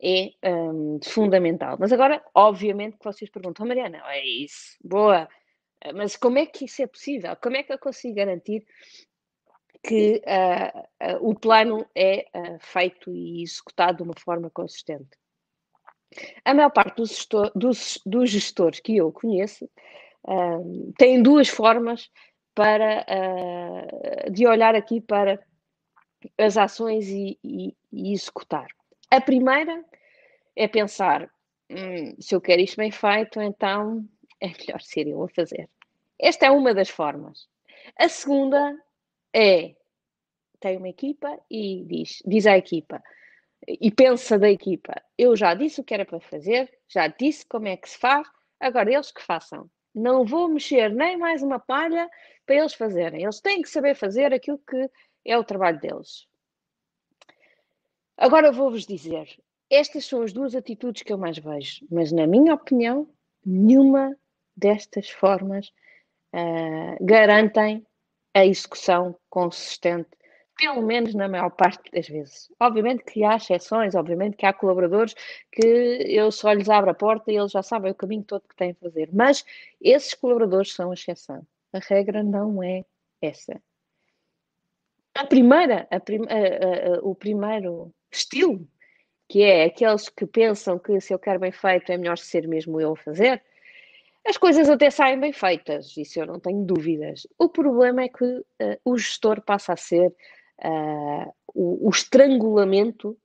é 0.00 0.30
um, 0.44 0.98
fundamental. 1.02 1.76
Mas 1.78 1.92
agora, 1.92 2.22
obviamente, 2.34 2.96
que 2.98 3.04
vocês 3.04 3.30
perguntam, 3.30 3.64
oh, 3.64 3.68
Mariana, 3.68 4.02
é 4.06 4.24
isso, 4.24 4.76
boa, 4.84 5.28
mas 5.94 6.16
como 6.16 6.38
é 6.38 6.46
que 6.46 6.64
isso 6.64 6.82
é 6.82 6.86
possível? 6.86 7.36
Como 7.36 7.56
é 7.56 7.62
que 7.62 7.72
eu 7.72 7.78
consigo 7.78 8.14
garantir 8.16 8.64
que 9.86 10.20
uh, 10.26 10.78
uh, 11.14 11.30
o 11.30 11.34
plano 11.34 11.86
é 11.94 12.26
uh, 12.34 12.58
feito 12.60 13.10
e 13.14 13.42
executado 13.42 13.98
de 13.98 14.02
uma 14.02 14.14
forma 14.18 14.50
consistente. 14.50 15.16
A 16.44 16.52
maior 16.52 16.70
parte 16.70 16.96
dos, 16.96 17.10
gestor, 17.10 17.52
dos, 17.54 18.00
dos 18.04 18.30
gestores 18.30 18.80
que 18.80 18.96
eu 18.96 19.12
conheço 19.12 19.68
tem 20.98 21.22
duas 21.22 21.48
formas 21.48 22.10
para, 22.52 23.06
de 24.28 24.44
olhar 24.44 24.74
aqui 24.74 25.00
para 25.00 25.40
as 26.36 26.56
ações 26.56 27.06
e, 27.08 27.38
e, 27.44 27.76
e 27.92 28.12
executar. 28.12 28.66
A 29.08 29.20
primeira 29.20 29.84
é 30.56 30.66
pensar: 30.66 31.30
hum, 31.70 32.16
se 32.18 32.34
eu 32.34 32.40
quero 32.40 32.60
isto 32.60 32.76
bem 32.76 32.90
feito, 32.90 33.40
então 33.40 34.04
é 34.40 34.48
melhor 34.48 34.80
ser 34.82 35.06
eu 35.06 35.22
a 35.22 35.28
fazer. 35.28 35.68
Esta 36.18 36.46
é 36.46 36.50
uma 36.50 36.74
das 36.74 36.88
formas. 36.88 37.48
A 37.98 38.08
segunda 38.08 38.76
é 39.32 39.74
tem 40.58 40.78
uma 40.78 40.88
equipa 40.88 41.38
e 41.50 41.84
diz, 41.84 42.22
diz 42.24 42.46
à 42.46 42.56
equipa 42.56 43.02
e 43.66 43.90
pensa 43.90 44.38
da 44.38 44.50
equipa, 44.50 44.94
eu 45.18 45.34
já 45.34 45.54
disse 45.54 45.80
o 45.80 45.84
que 45.84 45.94
era 45.94 46.04
para 46.04 46.20
fazer, 46.20 46.72
já 46.88 47.08
disse 47.08 47.44
como 47.46 47.68
é 47.68 47.76
que 47.76 47.88
se 47.88 47.98
faz, 47.98 48.26
agora 48.60 48.92
eles 48.92 49.10
que 49.10 49.22
façam. 49.22 49.68
Não 49.94 50.24
vou 50.24 50.48
mexer 50.48 50.92
nem 50.92 51.16
mais 51.16 51.42
uma 51.42 51.58
palha 51.58 52.08
para 52.44 52.56
eles 52.56 52.74
fazerem. 52.74 53.22
Eles 53.22 53.40
têm 53.40 53.62
que 53.62 53.68
saber 53.68 53.94
fazer 53.94 54.32
aquilo 54.32 54.58
que 54.58 54.90
é 55.24 55.36
o 55.38 55.44
trabalho 55.44 55.80
deles. 55.80 56.26
Agora 58.16 58.52
vou-vos 58.52 58.86
dizer, 58.86 59.28
estas 59.70 60.04
são 60.04 60.22
as 60.22 60.32
duas 60.32 60.54
atitudes 60.54 61.02
que 61.02 61.12
eu 61.12 61.18
mais 61.18 61.38
vejo, 61.38 61.84
mas 61.90 62.12
na 62.12 62.26
minha 62.26 62.54
opinião, 62.54 63.08
nenhuma 63.44 64.16
destas 64.56 65.10
formas 65.10 65.72
uh, 66.32 66.96
garantem 67.04 67.86
a 68.34 68.44
execução 68.44 69.16
consistente, 69.30 70.10
pelo 70.58 70.82
menos 70.82 71.14
na 71.14 71.28
maior 71.28 71.50
parte 71.50 71.90
das 71.90 72.08
vezes. 72.08 72.50
Obviamente 72.60 73.04
que 73.04 73.24
há 73.24 73.36
exceções, 73.36 73.94
obviamente 73.94 74.36
que 74.36 74.46
há 74.46 74.52
colaboradores 74.52 75.14
que 75.52 75.66
eu 76.08 76.30
só 76.30 76.52
lhes 76.52 76.68
abro 76.68 76.90
a 76.90 76.94
porta 76.94 77.30
e 77.30 77.36
eles 77.36 77.52
já 77.52 77.62
sabem 77.62 77.92
o 77.92 77.94
caminho 77.94 78.24
todo 78.24 78.48
que 78.48 78.56
têm 78.56 78.70
a 78.70 78.74
fazer, 78.74 79.10
mas 79.12 79.44
esses 79.80 80.14
colaboradores 80.14 80.72
são 80.72 80.90
a 80.90 80.94
exceção. 80.94 81.46
A 81.72 81.78
regra 81.78 82.22
não 82.22 82.62
é 82.62 82.84
essa. 83.20 83.60
A 85.14 85.26
primeira, 85.26 85.86
a 85.90 85.98
prim, 85.98 86.22
a, 86.28 86.96
a, 86.96 87.00
o 87.00 87.14
primeiro 87.14 87.92
estilo, 88.10 88.66
que 89.28 89.42
é 89.42 89.64
aqueles 89.64 90.08
que 90.08 90.26
pensam 90.26 90.78
que 90.78 91.00
se 91.00 91.12
eu 91.12 91.18
quero 91.18 91.40
bem 91.40 91.52
feito 91.52 91.90
é 91.90 91.96
melhor 91.96 92.18
ser 92.18 92.46
mesmo 92.46 92.80
eu 92.80 92.92
a 92.92 92.96
fazer, 92.96 93.42
as 94.26 94.36
coisas 94.36 94.68
até 94.68 94.90
saem 94.90 95.20
bem 95.20 95.32
feitas, 95.32 95.96
isso 95.96 96.18
eu 96.18 96.26
não 96.26 96.40
tenho 96.40 96.64
dúvidas. 96.64 97.26
O 97.38 97.48
problema 97.48 98.02
é 98.02 98.08
que 98.08 98.24
uh, 98.24 98.44
o 98.84 98.98
gestor 98.98 99.40
passa 99.40 99.72
a 99.72 99.76
ser 99.76 100.08
uh, 100.64 101.32
o, 101.54 101.86
o, 101.86 101.90
estrangulamento 101.90 103.16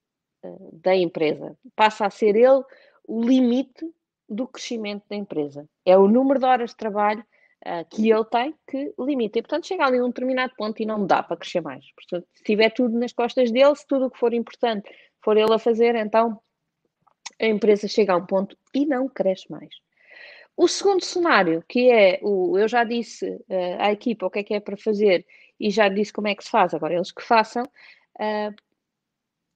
uh, 0.45 0.69
da 0.71 0.95
empresa. 0.95 1.57
Passa 1.75 2.05
a 2.05 2.09
ser 2.11 2.35
ele 2.35 2.63
o 3.07 3.23
limite 3.23 3.85
do 4.29 4.47
crescimento 4.47 5.03
da 5.09 5.15
empresa. 5.15 5.67
É 5.85 5.97
o 5.97 6.07
número 6.07 6.39
de 6.39 6.45
horas 6.45 6.69
de 6.69 6.77
trabalho 6.77 7.25
que 7.91 8.09
ele 8.09 8.25
tem 8.25 8.55
que 8.67 8.91
limita. 8.97 9.37
E, 9.37 9.41
portanto, 9.43 9.67
chega 9.67 9.85
ali 9.85 9.99
a 9.99 10.03
um 10.03 10.07
determinado 10.07 10.51
ponto 10.57 10.81
e 10.81 10.85
não 10.85 11.05
dá 11.05 11.21
para 11.21 11.37
crescer 11.37 11.61
mais. 11.61 11.85
Portanto, 11.93 12.27
se 12.33 12.43
tiver 12.43 12.71
tudo 12.71 12.97
nas 12.97 13.13
costas 13.13 13.51
dele, 13.51 13.75
se 13.75 13.85
tudo 13.85 14.05
o 14.05 14.09
que 14.09 14.17
for 14.17 14.33
importante 14.33 14.89
for 15.23 15.37
ele 15.37 15.53
a 15.53 15.59
fazer, 15.59 15.93
então 15.95 16.41
a 17.39 17.45
empresa 17.45 17.87
chega 17.87 18.13
a 18.13 18.17
um 18.17 18.25
ponto 18.25 18.57
e 18.73 18.83
não 18.83 19.07
cresce 19.07 19.51
mais. 19.51 19.69
O 20.55 20.67
segundo 20.67 21.03
cenário, 21.03 21.63
que 21.67 21.89
é 21.89 22.19
o 22.21 22.57
eu 22.57 22.67
já 22.67 22.83
disse 22.83 23.29
uh, 23.29 23.79
à 23.79 23.91
equipa 23.91 24.25
o 24.25 24.29
que 24.29 24.39
é 24.39 24.43
que 24.43 24.53
é 24.53 24.59
para 24.59 24.77
fazer 24.77 25.25
e 25.59 25.69
já 25.69 25.87
disse 25.87 26.13
como 26.13 26.27
é 26.27 26.35
que 26.35 26.43
se 26.43 26.49
faz, 26.49 26.73
agora 26.73 26.93
eles 26.93 27.11
que 27.11 27.23
façam, 27.23 27.63
uh, 27.63 28.55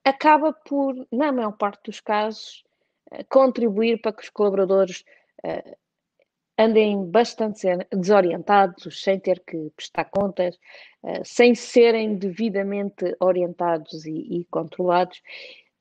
acaba 0.03 0.53
por, 0.53 0.95
na 1.11 1.31
maior 1.31 1.51
parte 1.53 1.83
dos 1.85 1.99
casos, 1.99 2.63
uh, 3.11 3.25
contribuir 3.29 4.01
para 4.01 4.13
que 4.13 4.23
os 4.23 4.29
colaboradores 4.29 5.03
andem 6.57 7.05
bastante 7.05 7.67
desorientados, 7.91 9.03
sem 9.03 9.19
ter 9.19 9.43
que 9.45 9.69
prestar 9.75 10.05
contas, 10.05 10.57
sem 11.23 11.53
serem 11.53 12.15
devidamente 12.15 13.15
orientados 13.19 14.05
e, 14.07 14.39
e 14.39 14.45
controlados. 14.45 15.21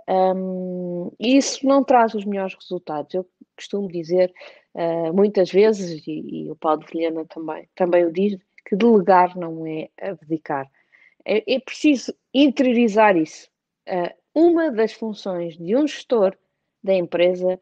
Um, 0.07 1.11
isso 1.18 1.66
não 1.66 1.83
traz 1.83 2.12
os 2.12 2.27
melhores 2.27 2.55
resultados. 2.55 3.14
Eu 3.14 3.27
costumo 3.57 3.88
dizer 3.88 4.35
uh, 4.74 5.12
muitas 5.12 5.50
vezes, 5.50 6.06
e, 6.06 6.44
e, 6.44 6.50
o 6.50 6.56
Paulo 6.56 6.80
de 6.84 6.92
Vilhena 6.92 7.24
também, 7.26 7.68
também 7.74 8.04
o 8.04 8.12
diz, 8.12 8.38
que 8.64 8.76
delegar 8.76 9.37
não 9.37 9.66
é 9.66 9.88
abdicar. 10.00 10.70
É, 11.24 11.54
é 11.54 11.60
preciso 11.60 12.14
interiorizar 12.32 13.16
isso. 13.16 13.48
Uh, 13.88 14.14
uma 14.34 14.70
das 14.70 14.92
funções 14.92 15.56
de 15.56 15.76
um 15.76 15.87
gestor 15.87 16.37
da 16.82 16.94
empresa 16.94 17.54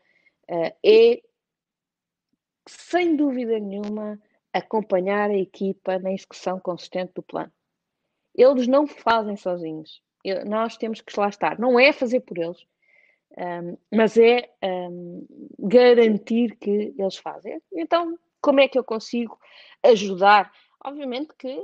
uh, 0.50 0.76
é, 0.84 1.22
sem 2.66 3.16
dúvida 3.16 3.58
nenhuma, 3.58 4.20
acompanhar 4.52 5.30
a 5.30 5.36
equipa 5.36 5.98
na 5.98 6.12
execução 6.12 6.60
consistente 6.60 7.12
do 7.14 7.22
plano. 7.22 7.52
Eles 8.34 8.66
não 8.66 8.86
fazem 8.86 9.36
sozinhos. 9.36 10.02
Nós 10.46 10.76
temos 10.76 11.00
que 11.00 11.18
lá 11.18 11.28
estar. 11.28 11.58
Não 11.58 11.78
é 11.78 11.92
fazer 11.92 12.20
por 12.20 12.38
eles, 12.38 12.64
um, 13.38 13.76
mas 13.90 14.16
é 14.16 14.50
um, 14.62 15.26
garantir 15.58 16.56
que 16.56 16.94
eles 16.98 17.16
fazem. 17.16 17.60
Então, 17.72 18.18
como 18.40 18.60
é 18.60 18.68
que 18.68 18.78
eu 18.78 18.84
consigo 18.84 19.38
ajudar? 19.82 20.52
Obviamente 20.84 21.32
que 21.38 21.58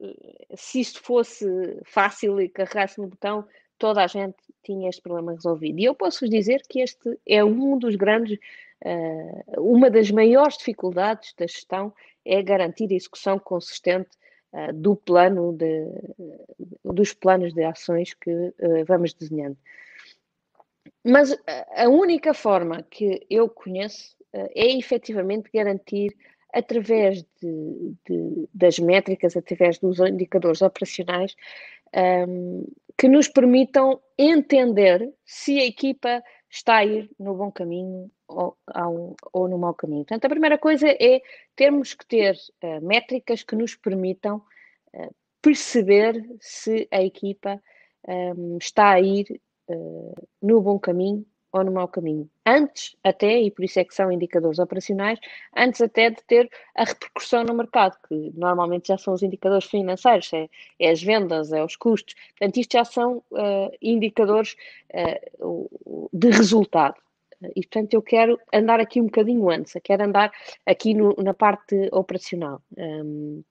eh, 0.00 0.46
se 0.54 0.80
isto 0.80 1.00
fosse 1.02 1.46
fácil 1.84 2.40
e 2.40 2.48
carregasse 2.48 2.98
no 3.00 3.08
botão, 3.08 3.46
toda 3.78 4.02
a 4.02 4.06
gente 4.06 4.36
tinha 4.62 4.88
este 4.88 5.02
problema 5.02 5.32
resolvido. 5.32 5.78
E 5.78 5.84
eu 5.84 5.94
posso 5.94 6.20
vos 6.20 6.30
dizer 6.30 6.62
que 6.68 6.80
este 6.80 7.18
é 7.26 7.44
um 7.44 7.78
dos 7.78 7.96
grandes, 7.96 8.38
uh, 8.84 9.60
uma 9.60 9.90
das 9.90 10.10
maiores 10.10 10.58
dificuldades 10.58 11.34
da 11.36 11.46
gestão 11.46 11.92
é 12.24 12.42
garantir 12.42 12.92
a 12.92 12.94
execução 12.94 13.38
consistente 13.38 14.10
uh, 14.52 14.72
do 14.74 14.94
plano 14.94 15.54
de, 15.54 15.86
dos 16.84 17.14
planos 17.14 17.54
de 17.54 17.64
ações 17.64 18.12
que 18.12 18.30
uh, 18.30 18.84
vamos 18.86 19.14
desenhando. 19.14 19.56
Mas 21.04 21.36
a 21.76 21.88
única 21.88 22.34
forma 22.34 22.82
que 22.90 23.26
eu 23.28 23.48
conheço 23.48 24.16
uh, 24.34 24.48
é 24.54 24.76
efetivamente 24.76 25.50
garantir, 25.52 26.16
através 26.52 27.22
de, 27.40 27.94
de, 28.08 28.48
das 28.52 28.78
métricas, 28.78 29.36
através 29.36 29.78
dos 29.78 29.98
indicadores 30.00 30.62
operacionais, 30.62 31.36
um, 31.94 31.98
ehm, 31.98 32.64
que 32.98 33.08
nos 33.08 33.28
permitam 33.28 34.00
entender 34.18 35.12
se 35.24 35.58
a 35.58 35.64
equipa 35.64 36.22
está 36.50 36.78
a 36.78 36.84
ir 36.84 37.10
no 37.18 37.34
bom 37.34 37.50
caminho 37.50 38.10
ou, 38.26 38.56
ou, 39.32 39.48
no 39.48 39.58
mau 39.58 39.74
caminho. 39.74 40.04
Portanto, 40.04 40.24
a 40.24 40.28
primeira 40.28 40.58
coisa 40.58 40.88
é 40.88 41.22
termos 41.54 41.94
que 41.94 42.06
ter 42.06 42.36
uh, 42.62 42.84
métricas 42.84 43.42
que 43.42 43.56
nos 43.56 43.74
permitam 43.76 44.42
uh, 44.92 45.14
perceber 45.40 46.24
se 46.40 46.88
a 46.90 47.02
equipa 47.02 47.62
um, 48.06 48.58
está 48.58 48.90
a 48.90 49.00
ir 49.00 49.40
uh, 49.70 50.14
no 50.42 50.60
bom 50.60 50.78
caminho 50.78 51.24
ou 51.52 51.64
no 51.64 51.72
mau 51.72 51.88
caminho. 51.88 52.30
Antes 52.46 52.96
até, 53.02 53.40
e 53.40 53.50
por 53.50 53.64
isso 53.64 53.80
é 53.80 53.84
que 53.84 53.94
são 53.94 54.10
indicadores 54.12 54.58
operacionais, 54.58 55.18
antes 55.56 55.80
até 55.80 56.10
de 56.10 56.22
ter 56.24 56.48
a 56.74 56.84
repercussão 56.84 57.44
no 57.44 57.54
mercado, 57.54 57.96
que 58.08 58.32
normalmente 58.34 58.88
já 58.88 58.98
são 58.98 59.14
os 59.14 59.22
indicadores 59.22 59.66
financeiros, 59.66 60.32
é, 60.32 60.48
é 60.78 60.90
as 60.90 61.02
vendas, 61.02 61.52
é 61.52 61.62
os 61.64 61.76
custos. 61.76 62.14
Portanto, 62.38 62.56
isto 62.58 62.72
já 62.72 62.84
são 62.84 63.18
uh, 63.32 63.70
indicadores 63.82 64.56
uh, 65.40 66.08
de 66.12 66.30
resultado. 66.30 66.96
E, 67.56 67.62
portanto, 67.62 67.94
eu 67.94 68.02
quero 68.02 68.38
andar 68.52 68.80
aqui 68.80 69.00
um 69.00 69.06
bocadinho 69.06 69.48
antes, 69.48 69.74
eu 69.74 69.80
quero 69.80 70.04
andar 70.04 70.30
aqui 70.66 70.92
no, 70.92 71.14
na 71.16 71.32
parte 71.32 71.88
operacional. 71.90 72.60
Um, 72.76 73.42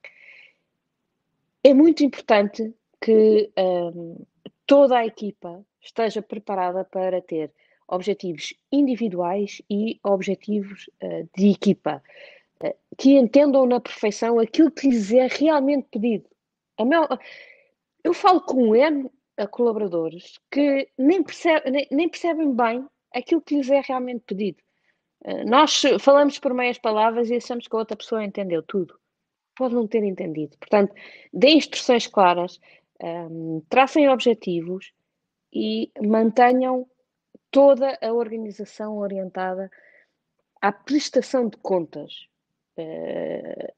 é 1.62 1.74
muito 1.74 2.04
importante 2.04 2.72
que 3.00 3.50
um, 3.58 4.24
toda 4.64 4.98
a 4.98 5.06
equipa 5.06 5.64
esteja 5.80 6.22
preparada 6.22 6.84
para 6.84 7.20
ter 7.20 7.52
objetivos 7.88 8.54
individuais 8.70 9.60
e 9.68 9.98
objetivos 10.04 10.88
uh, 11.02 11.28
de 11.36 11.50
equipa, 11.50 12.02
uh, 12.62 12.74
que 12.96 13.16
entendam 13.16 13.66
na 13.66 13.80
perfeição 13.80 14.38
aquilo 14.38 14.70
que 14.70 14.88
lhes 14.88 15.12
é 15.12 15.26
realmente 15.26 15.88
pedido. 15.90 16.28
Meu, 16.80 17.06
eu 18.02 18.14
falo 18.14 18.40
com 18.40 18.74
N 18.74 19.10
colaboradores 19.50 20.38
que 20.50 20.88
nem, 20.98 21.22
percebe, 21.22 21.70
nem, 21.70 21.86
nem, 21.90 22.08
percebem 22.08 22.54
bem 22.54 22.86
aquilo 23.14 23.40
que 23.40 23.56
lhes 23.56 23.70
é 23.70 23.80
realmente 23.80 24.22
pedido. 24.26 24.58
Uh, 25.24 25.48
nós 25.48 25.82
falamos 26.00 26.38
por 26.38 26.54
meias 26.54 26.78
palavras 26.78 27.28
e 27.28 27.36
achamos 27.36 27.66
que 27.66 27.74
a 27.74 27.78
outra 27.78 27.96
pessoa 27.96 28.24
entendeu 28.24 28.62
tudo. 28.62 28.98
Pode 29.56 29.74
não 29.74 29.86
ter 29.86 30.04
entendido. 30.04 30.56
Portanto, 30.58 30.94
dê 31.34 31.50
instruções 31.50 32.06
claras, 32.06 32.58
um, 33.02 33.06
ehm, 33.06 33.60
tracem 33.68 34.08
objetivos 34.08 34.92
e 35.52 35.90
mantenham 36.00 36.86
toda 37.50 37.98
a 38.00 38.12
organização 38.12 38.98
orientada 38.98 39.70
à 40.60 40.72
prestação 40.72 41.48
de 41.48 41.56
contas. 41.56 42.28
Uh, 42.78 43.72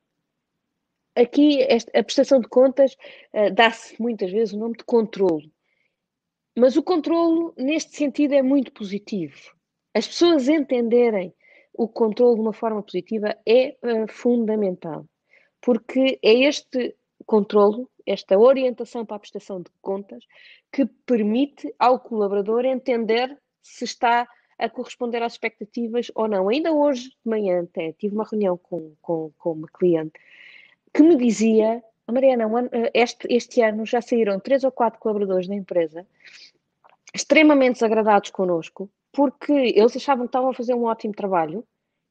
aqui, 1.14 1.62
esta, 1.62 1.98
a 1.98 2.02
prestação 2.02 2.40
de 2.40 2.48
contas 2.48 2.94
uh, 3.32 3.52
dá-se 3.54 4.00
muitas 4.00 4.30
vezes 4.30 4.52
o 4.52 4.58
nome 4.58 4.76
de 4.76 4.85
controlo. 4.85 5.50
Mas 6.56 6.76
o 6.76 6.82
controlo, 6.82 7.54
neste 7.56 7.96
sentido, 7.96 8.35
é 8.35 8.42
muito 8.42 8.72
positivo. 8.72 9.54
As 9.94 10.06
pessoas 10.06 10.48
entenderem 10.48 11.35
o 11.72 11.88
controle 11.88 12.35
de 12.35 12.40
uma 12.42 12.52
forma 12.52 12.82
positiva 12.82 13.37
é 13.46 13.76
uh, 13.82 14.06
fundamental, 14.08 15.06
porque 15.61 16.18
é 16.22 16.35
este 16.35 16.94
controlo, 17.24 17.90
esta 18.07 18.38
orientação 18.38 19.05
para 19.05 19.17
a 19.17 19.21
prestação 19.21 19.61
de 19.61 19.71
contas, 19.81 20.25
que 20.73 20.87
permite 21.07 21.75
ao 21.79 21.99
colaborador 21.99 22.65
entender 22.65 23.37
se 23.62 23.85
está 23.85 24.27
a 24.59 24.69
corresponder 24.69 25.23
às 25.23 25.33
expectativas 25.33 26.11
ou 26.15 26.29
não. 26.29 26.49
Ainda 26.49 26.73
hoje 26.73 27.11
de 27.11 27.17
manhã 27.31 27.62
até 27.62 27.93
tive 27.93 28.15
uma 28.15 28.25
reunião 28.25 28.57
com, 28.57 28.95
com, 29.01 29.33
com 29.38 29.53
uma 29.53 29.69
cliente 29.69 30.12
que 30.95 31.03
me 31.03 31.17
dizia, 31.17 31.83
oh, 32.07 32.12
Mariana, 32.12 32.45
este, 32.95 33.27
este 33.31 33.62
ano 33.62 33.87
já 33.87 34.01
saíram 34.01 34.38
três 34.38 34.62
ou 34.62 34.71
quatro 34.71 35.01
colaboradores 35.01 35.49
da 35.49 35.55
empresa 35.55 36.07
extremamente 37.15 37.75
desagradados 37.75 38.31
connosco, 38.31 38.91
porque 39.12 39.53
eles 39.53 39.97
achavam 39.97 40.27
que 40.27 40.29
estavam 40.29 40.51
a 40.51 40.55
fazer 40.55 40.75
um 40.75 40.85
ótimo 40.85 41.15
trabalho 41.15 41.65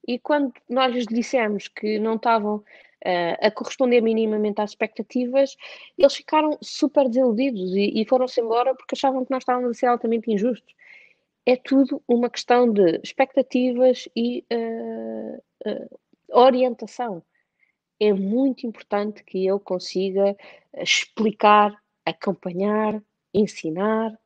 e 0.07 0.19
quando 0.19 0.53
nós 0.69 0.93
lhes 0.93 1.05
dissemos 1.05 1.67
que 1.67 1.99
não 1.99 2.15
estavam 2.15 2.63
uh, 3.05 3.47
a 3.47 3.51
corresponder 3.51 4.01
minimamente 4.01 4.61
às 4.61 4.71
expectativas, 4.71 5.55
eles 5.97 6.15
ficaram 6.15 6.57
super 6.61 7.07
desiludidos 7.07 7.73
e, 7.73 8.01
e 8.01 8.05
foram-se 8.05 8.41
embora 8.41 8.75
porque 8.75 8.95
achavam 8.95 9.25
que 9.25 9.31
nós 9.31 9.43
estávamos 9.43 9.71
a 9.71 9.73
ser 9.73 9.87
altamente 9.87 10.31
injustos 10.31 10.73
é 11.45 11.55
tudo 11.55 12.01
uma 12.07 12.29
questão 12.29 12.71
de 12.71 12.99
expectativas 13.03 14.07
e 14.15 14.45
uh, 14.51 15.43
uh, 15.67 15.99
orientação. 16.29 17.23
É 17.99 18.13
muito 18.13 18.65
importante 18.65 19.23
que 19.23 19.45
eu 19.45 19.59
consiga 19.59 20.35
explicar, 20.77 21.75
acompanhar, 22.05 23.01
ensinar 23.33 24.17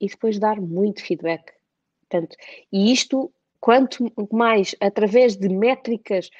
e 0.00 0.08
depois 0.08 0.38
dar 0.38 0.60
muito 0.60 1.04
feedback. 1.04 1.52
Portanto, 2.00 2.36
e 2.72 2.92
isto, 2.92 3.32
quanto 3.60 4.12
mais 4.32 4.74
através 4.80 5.36
de 5.36 5.48
métricas 5.48 6.30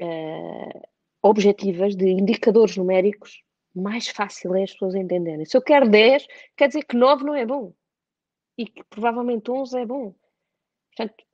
uh, 0.00 0.82
objetivas, 1.22 1.96
de 1.96 2.08
indicadores 2.08 2.76
numéricos, 2.76 3.42
mais 3.74 4.08
fácil 4.08 4.54
é 4.54 4.62
as 4.62 4.72
pessoas 4.72 4.94
entenderem. 4.94 5.44
Se 5.44 5.56
eu 5.56 5.62
quero 5.62 5.88
10, 5.88 6.26
quer 6.56 6.68
dizer 6.68 6.84
que 6.84 6.96
9 6.96 7.24
não 7.24 7.34
é 7.34 7.44
bom 7.44 7.72
e 8.56 8.66
que 8.66 8.82
provavelmente 8.84 9.50
11 9.50 9.78
é 9.78 9.86
bom. 9.86 10.14
Portanto, 10.96 11.24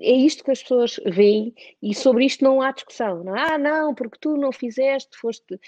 é 0.00 0.12
isto 0.12 0.44
que 0.44 0.50
as 0.50 0.62
pessoas 0.62 1.00
veem 1.06 1.54
e 1.82 1.94
sobre 1.94 2.24
isto 2.24 2.44
não 2.44 2.60
há 2.60 2.72
discussão. 2.72 3.24
Não, 3.24 3.34
ah, 3.34 3.58
não, 3.58 3.94
porque 3.94 4.18
tu 4.20 4.36
não 4.36 4.52
fizeste, 4.52 5.16
foste 5.18 5.58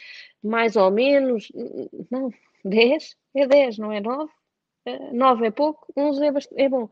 mais 0.43 0.77
ou 0.77 0.91
menos. 0.91 1.51
Não, 2.11 2.31
10 2.65 3.17
é 3.35 3.47
10, 3.47 3.79
não 3.79 3.93
é 3.93 4.01
9. 4.01 4.31
9 5.13 5.47
é 5.47 5.51
pouco, 5.51 5.93
11 5.97 6.25
é, 6.25 6.65
é 6.65 6.69
bom. 6.69 6.89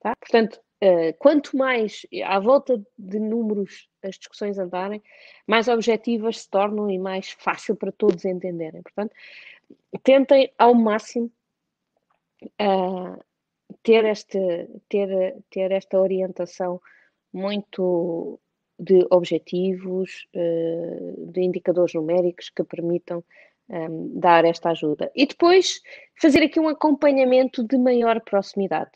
Tá? 0.00 0.14
Portanto, 0.16 0.60
Uh, 0.82 1.16
quanto 1.18 1.56
mais 1.56 2.06
à 2.24 2.38
volta 2.38 2.80
de 2.98 3.18
números 3.18 3.88
as 4.02 4.16
discussões 4.16 4.58
andarem, 4.58 5.02
mais 5.46 5.68
objetivas 5.68 6.40
se 6.40 6.50
tornam 6.50 6.90
e 6.90 6.98
mais 6.98 7.30
fácil 7.30 7.74
para 7.74 7.90
todos 7.90 8.24
entenderem. 8.24 8.82
Portanto, 8.82 9.14
tentem 10.02 10.52
ao 10.58 10.74
máximo 10.74 11.32
uh, 12.60 13.18
ter, 13.82 14.04
este, 14.04 14.38
ter, 14.88 15.42
ter 15.50 15.72
esta 15.72 15.98
orientação 15.98 16.80
muito 17.32 18.38
de 18.78 19.06
objetivos, 19.10 20.28
eh, 20.34 21.14
de 21.18 21.40
indicadores 21.40 21.94
numéricos 21.94 22.50
que 22.50 22.62
permitam 22.62 23.24
um, 23.68 24.18
dar 24.18 24.44
esta 24.44 24.70
ajuda. 24.70 25.10
E 25.14 25.26
depois 25.26 25.80
fazer 26.20 26.42
aqui 26.42 26.60
um 26.60 26.68
acompanhamento 26.68 27.64
de 27.64 27.78
maior 27.78 28.20
proximidade. 28.20 28.92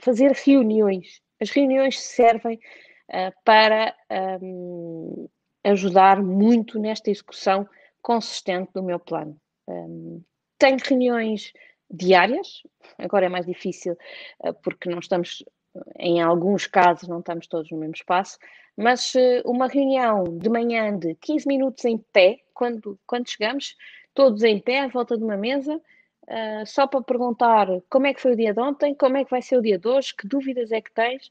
Fazer 0.00 0.32
reuniões. 0.32 1.20
As 1.40 1.50
reuniões 1.50 2.00
servem 2.00 2.56
uh, 2.56 3.32
para 3.44 3.94
um, 4.40 5.28
ehm, 5.64 5.72
ajudar 5.72 6.22
muito 6.22 6.78
nesta 6.78 7.10
execução 7.10 7.68
consistente 8.00 8.72
do 8.72 8.82
meu 8.82 8.98
plano. 8.98 9.36
Um, 9.68 9.72
ehm, 9.72 10.20
tenho 10.58 10.78
reuniões 10.84 11.52
diárias, 11.92 12.62
agora 12.98 13.26
é 13.26 13.28
mais 13.28 13.46
difícil 13.46 13.96
eh, 14.42 14.52
porque 14.52 14.88
não 14.88 14.98
estamos, 14.98 15.44
em 15.98 16.22
alguns 16.22 16.66
casos, 16.66 17.08
não 17.08 17.20
estamos 17.20 17.46
todos 17.46 17.70
no 17.70 17.78
mesmo 17.78 17.94
espaço, 17.94 18.38
mas 18.76 19.14
eh, 19.14 19.42
uma 19.44 19.66
reunião 19.68 20.24
de 20.24 20.48
manhã 20.48 20.96
de 20.96 21.14
15 21.16 21.46
minutos 21.46 21.84
em 21.84 21.98
pé, 21.98 22.38
quando, 22.54 22.98
quando 23.06 23.28
chegamos, 23.28 23.76
todos 24.14 24.42
em 24.42 24.58
pé, 24.58 24.80
à 24.80 24.88
volta 24.88 25.16
de 25.16 25.22
uma 25.22 25.36
mesa, 25.36 25.80
uh, 26.24 26.66
só 26.66 26.86
para 26.86 27.02
perguntar 27.02 27.68
como 27.88 28.06
é 28.06 28.14
que 28.14 28.20
foi 28.20 28.32
o 28.32 28.36
dia 28.36 28.52
de 28.52 28.60
ontem, 28.60 28.94
como 28.94 29.16
é 29.16 29.24
que 29.24 29.30
vai 29.30 29.42
ser 29.42 29.56
o 29.56 29.62
dia 29.62 29.78
de 29.78 29.88
hoje, 29.88 30.14
que 30.14 30.26
dúvidas 30.26 30.72
é 30.72 30.80
que 30.80 30.92
tens, 30.92 31.30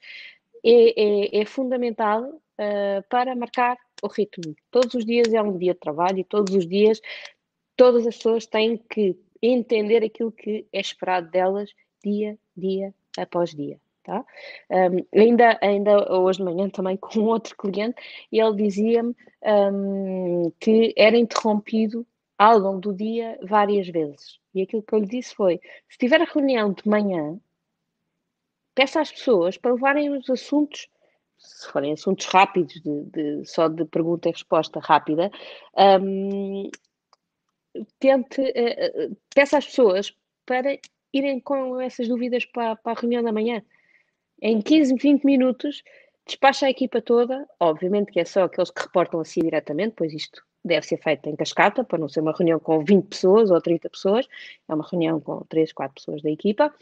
é, 0.63 1.37
é, 1.37 1.41
é 1.41 1.45
fundamental 1.45 2.23
uh, 2.23 3.03
para 3.09 3.35
marcar 3.35 3.77
o 4.03 4.07
ritmo. 4.07 4.55
Todos 4.69 4.93
os 4.95 5.05
dias 5.05 5.33
é 5.33 5.41
um 5.41 5.57
dia 5.57 5.73
de 5.73 5.79
trabalho 5.79 6.19
e 6.19 6.23
todos 6.23 6.55
os 6.55 6.67
dias 6.67 7.01
todas 7.81 8.05
as 8.05 8.15
pessoas 8.15 8.45
têm 8.45 8.77
que 8.77 9.17
entender 9.41 10.03
aquilo 10.03 10.31
que 10.31 10.67
é 10.71 10.79
esperado 10.79 11.31
delas 11.31 11.71
dia, 12.03 12.37
dia 12.55 12.93
após 13.17 13.55
dia. 13.55 13.79
Tá? 14.03 14.23
Um, 14.69 15.19
ainda, 15.19 15.57
ainda 15.61 16.11
hoje 16.13 16.37
de 16.37 16.45
manhã 16.45 16.69
também 16.69 16.95
com 16.97 17.21
outro 17.21 17.55
cliente, 17.57 17.95
ele 18.31 18.55
dizia-me 18.55 19.15
um, 19.73 20.51
que 20.59 20.93
era 20.95 21.17
interrompido 21.17 22.05
ao 22.41 22.57
longo 22.57 22.81
do 22.81 22.91
dia 22.91 23.37
várias 23.43 23.87
vezes. 23.87 24.39
E 24.51 24.63
aquilo 24.63 24.81
que 24.81 24.95
eu 24.95 24.99
lhe 24.99 25.05
disse 25.05 25.35
foi: 25.35 25.61
se 25.87 25.97
tiver 25.99 26.19
a 26.19 26.25
reunião 26.25 26.73
de 26.73 26.87
manhã, 26.89 27.39
peça 28.73 28.99
às 28.99 29.11
pessoas 29.11 29.57
para 29.57 29.73
levarem 29.75 30.09
os 30.09 30.27
assuntos, 30.27 30.89
se 31.37 31.67
forem 31.71 31.93
assuntos 31.93 32.25
rápidos, 32.25 32.81
de, 32.81 33.03
de 33.03 33.45
só 33.45 33.67
de 33.67 33.85
pergunta 33.85 34.27
e 34.27 34.31
resposta 34.31 34.79
rápida, 34.79 35.29
um, 36.01 36.67
tente, 37.99 38.41
uh, 38.41 39.15
peça 39.35 39.59
às 39.59 39.67
pessoas 39.67 40.11
para 40.43 40.79
irem 41.13 41.39
com 41.39 41.79
essas 41.79 42.07
dúvidas 42.07 42.43
para, 42.45 42.75
para 42.75 42.97
a 42.97 42.99
reunião 42.99 43.21
da 43.21 43.31
manhã. 43.31 43.61
Em 44.41 44.59
15, 44.59 44.95
20 44.95 45.23
minutos, 45.25 45.83
despacha 46.25 46.65
a 46.65 46.71
equipa 46.71 47.03
toda, 47.03 47.47
obviamente 47.59 48.11
que 48.11 48.19
é 48.19 48.25
só 48.25 48.45
aqueles 48.45 48.71
que 48.71 48.81
reportam 48.81 49.19
a 49.19 49.25
si 49.25 49.41
diretamente, 49.41 49.93
pois 49.95 50.11
isto 50.11 50.41
deve 50.63 50.85
ser 50.85 50.97
feito 50.97 51.27
em 51.27 51.35
cascata, 51.35 51.83
para 51.83 51.97
não 51.97 52.07
ser 52.07 52.21
uma 52.21 52.31
reunião 52.31 52.59
com 52.59 52.83
20 52.83 53.07
pessoas 53.07 53.51
ou 53.51 53.61
30 53.61 53.89
pessoas, 53.89 54.27
é 54.67 54.73
uma 54.73 54.87
reunião 54.87 55.19
com 55.19 55.41
3, 55.49 55.73
4 55.73 55.95
pessoas 55.95 56.21
da 56.21 56.29
equipa, 56.29 56.73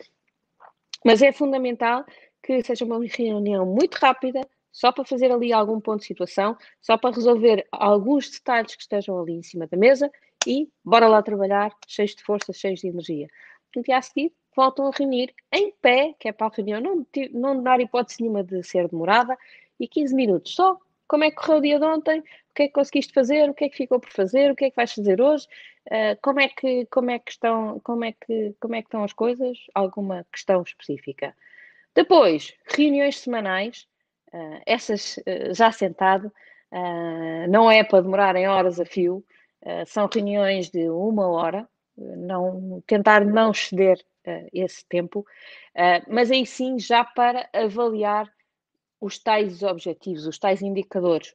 mas 1.06 1.22
é 1.22 1.32
fundamental 1.32 2.06
que 2.44 2.62
seja 2.64 2.86
uma 2.86 3.00
reunião 3.06 3.66
muito 3.66 3.96
rápida, 3.96 4.42
só 4.72 4.92
para 4.92 5.04
fazer 5.04 5.32
ali 5.32 5.52
algum 5.52 5.80
ponto 5.80 6.02
de 6.02 6.06
situação, 6.06 6.58
só 6.82 6.98
para 6.98 7.16
resolver 7.16 7.68
alguns 7.72 8.30
detalhes 8.30 8.76
que 8.76 8.82
estejam 8.82 9.20
ali 9.20 9.34
em 9.34 9.44
cima 9.44 9.68
da 9.68 9.78
mesa 9.78 10.12
e 10.46 10.70
bora 10.84 11.08
lá 11.08 11.22
trabalhar, 11.22 11.72
cheios 11.88 12.16
de 12.16 12.24
força, 12.24 12.54
cheios 12.54 12.80
de 12.80 12.88
energia. 12.88 13.28
No 13.76 13.84
dia 13.84 13.98
a 13.98 14.02
seguir, 14.02 14.32
voltam 14.56 14.88
a 14.88 14.92
reunir 14.92 15.34
em 15.52 15.72
pé, 15.82 16.14
que 16.20 16.28
é 16.28 16.32
para 16.32 16.48
a 16.48 16.52
reunião 16.54 16.82
não, 16.82 17.06
não 17.32 17.64
dar 17.64 17.80
hipótese 17.80 18.22
nenhuma 18.22 18.44
de 18.44 18.64
ser 18.64 18.88
demorada, 18.88 19.38
e 19.80 19.88
15 19.88 20.14
minutos 20.16 20.54
só. 20.54 20.78
Como 21.08 21.24
é 21.24 21.32
que 21.32 21.38
correu 21.38 21.58
o 21.58 21.62
dia 21.62 21.80
de 21.80 21.86
ontem? 21.86 22.24
Que 22.60 22.64
é 22.64 22.68
que 22.68 22.74
conseguiste 22.74 23.14
fazer? 23.14 23.50
O 23.50 23.54
que 23.54 23.64
é 23.64 23.70
que 23.70 23.78
ficou 23.78 24.02
por 24.02 24.12
fazer? 24.12 24.52
O 24.52 24.56
que 24.56 24.66
é 24.66 24.70
que 24.70 24.76
vais 24.76 24.92
fazer 24.92 25.22
hoje? 25.22 25.48
Uh, 25.88 26.20
como, 26.22 26.42
é 26.42 26.50
que, 26.50 26.86
como, 26.88 27.10
é 27.10 27.18
que 27.18 27.32
estão, 27.32 27.80
como, 27.80 28.04
é 28.04 28.12
que, 28.12 28.54
como 28.60 28.76
é 28.76 28.82
que 28.82 28.88
estão 28.88 29.02
as 29.02 29.14
coisas? 29.14 29.58
Alguma 29.74 30.26
questão 30.30 30.62
específica. 30.62 31.34
Depois, 31.96 32.54
reuniões 32.66 33.18
semanais, 33.18 33.88
uh, 34.34 34.62
essas 34.66 35.16
uh, 35.20 35.54
já 35.54 35.72
sentado, 35.72 36.30
não 37.50 37.72
é 37.72 37.82
para 37.82 38.02
demorar 38.02 38.36
em 38.36 38.48
horas 38.48 38.80
a 38.80 38.86
fio, 38.86 39.26
são 39.88 40.08
reuniões 40.14 40.70
de 40.70 40.88
uma 40.88 41.28
hora, 41.28 41.68
não, 41.98 42.84
tentar 42.86 43.26
não 43.26 43.50
exceder 43.50 43.98
esse 44.54 44.86
tempo, 44.88 45.26
mas 46.08 46.30
aí 46.30 46.46
sim 46.46 46.78
já 46.78 47.04
para 47.04 47.50
avaliar 47.52 48.32
os 49.02 49.18
tais 49.18 49.64
objetivos, 49.64 50.28
os 50.28 50.38
tais 50.38 50.62
indicadores, 50.62 51.34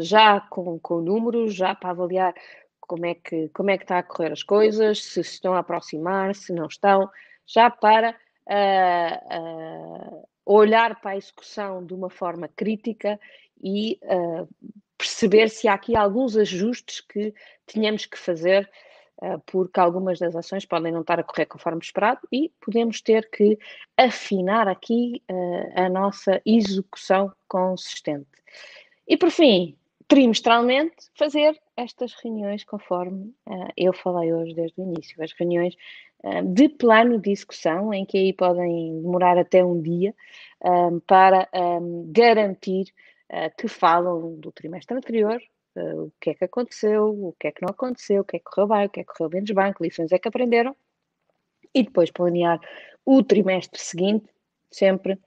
já 0.00 0.40
com, 0.40 0.78
com 0.78 1.00
números, 1.00 1.54
já 1.54 1.74
para 1.74 1.90
avaliar 1.90 2.34
como 2.80 3.04
é, 3.04 3.14
que, 3.14 3.48
como 3.50 3.70
é 3.70 3.76
que 3.76 3.84
está 3.84 3.98
a 3.98 4.02
correr 4.02 4.32
as 4.32 4.42
coisas, 4.42 5.04
se 5.04 5.20
estão 5.20 5.54
a 5.54 5.58
aproximar, 5.58 6.34
se 6.34 6.52
não 6.52 6.66
estão, 6.66 7.08
já 7.46 7.70
para 7.70 8.16
uh, 8.46 10.16
uh, 10.16 10.28
olhar 10.46 11.00
para 11.00 11.12
a 11.12 11.16
execução 11.16 11.84
de 11.84 11.92
uma 11.92 12.08
forma 12.08 12.48
crítica 12.48 13.20
e 13.62 14.00
perceber 14.96 15.48
se 15.50 15.68
há 15.68 15.74
aqui 15.74 15.96
alguns 15.96 16.36
ajustes 16.36 17.00
que 17.00 17.34
tínhamos 17.66 18.06
que 18.06 18.18
fazer 18.18 18.68
porque 19.46 19.80
algumas 19.80 20.18
das 20.18 20.36
ações 20.36 20.64
podem 20.64 20.92
não 20.92 21.00
estar 21.00 21.18
a 21.18 21.24
correr 21.24 21.46
conforme 21.46 21.80
esperado 21.82 22.20
e 22.32 22.52
podemos 22.60 23.00
ter 23.00 23.28
que 23.30 23.58
afinar 23.96 24.68
aqui 24.68 25.22
uh, 25.30 25.80
a 25.80 25.88
nossa 25.88 26.40
execução 26.46 27.32
consistente. 27.48 28.28
E 29.08 29.16
por 29.16 29.30
fim, 29.30 29.74
trimestralmente, 30.06 30.94
fazer 31.14 31.58
estas 31.74 32.12
reuniões 32.22 32.62
conforme 32.62 33.34
uh, 33.46 33.72
eu 33.74 33.92
falei 33.94 34.32
hoje 34.34 34.54
desde 34.54 34.78
o 34.80 34.84
início, 34.84 35.22
as 35.24 35.32
reuniões 35.32 35.74
uh, 36.24 36.42
de 36.44 36.68
plano 36.68 37.18
de 37.18 37.30
execução, 37.30 37.92
em 37.94 38.04
que 38.04 38.18
aí 38.18 38.32
podem 38.34 39.00
demorar 39.00 39.38
até 39.38 39.64
um 39.64 39.80
dia 39.80 40.14
um, 40.62 41.00
para 41.00 41.48
um, 41.54 42.10
garantir 42.12 42.92
que 43.58 43.68
falam 43.68 44.36
do 44.36 44.50
trimestre 44.50 44.96
anterior, 44.96 45.38
uh, 45.76 46.04
o 46.04 46.12
que 46.18 46.30
é 46.30 46.34
que 46.34 46.44
aconteceu, 46.44 47.08
o 47.08 47.34
que 47.38 47.48
é 47.48 47.52
que 47.52 47.60
não 47.62 47.68
aconteceu, 47.70 48.22
o 48.22 48.24
que 48.24 48.36
é 48.36 48.38
que 48.38 48.44
correu 48.46 48.68
bem, 48.68 48.86
o 48.86 48.88
que 48.90 49.00
é 49.00 49.04
que 49.04 49.12
correu 49.12 49.30
menos 49.30 49.50
bem, 49.50 49.72
que 49.72 49.82
lições 49.82 50.12
é 50.12 50.18
que 50.18 50.28
aprenderam, 50.28 50.74
e 51.74 51.82
depois 51.82 52.10
planear 52.10 52.58
o 53.04 53.22
trimestre 53.22 53.78
seguinte, 53.78 54.26
sempre 54.70 55.18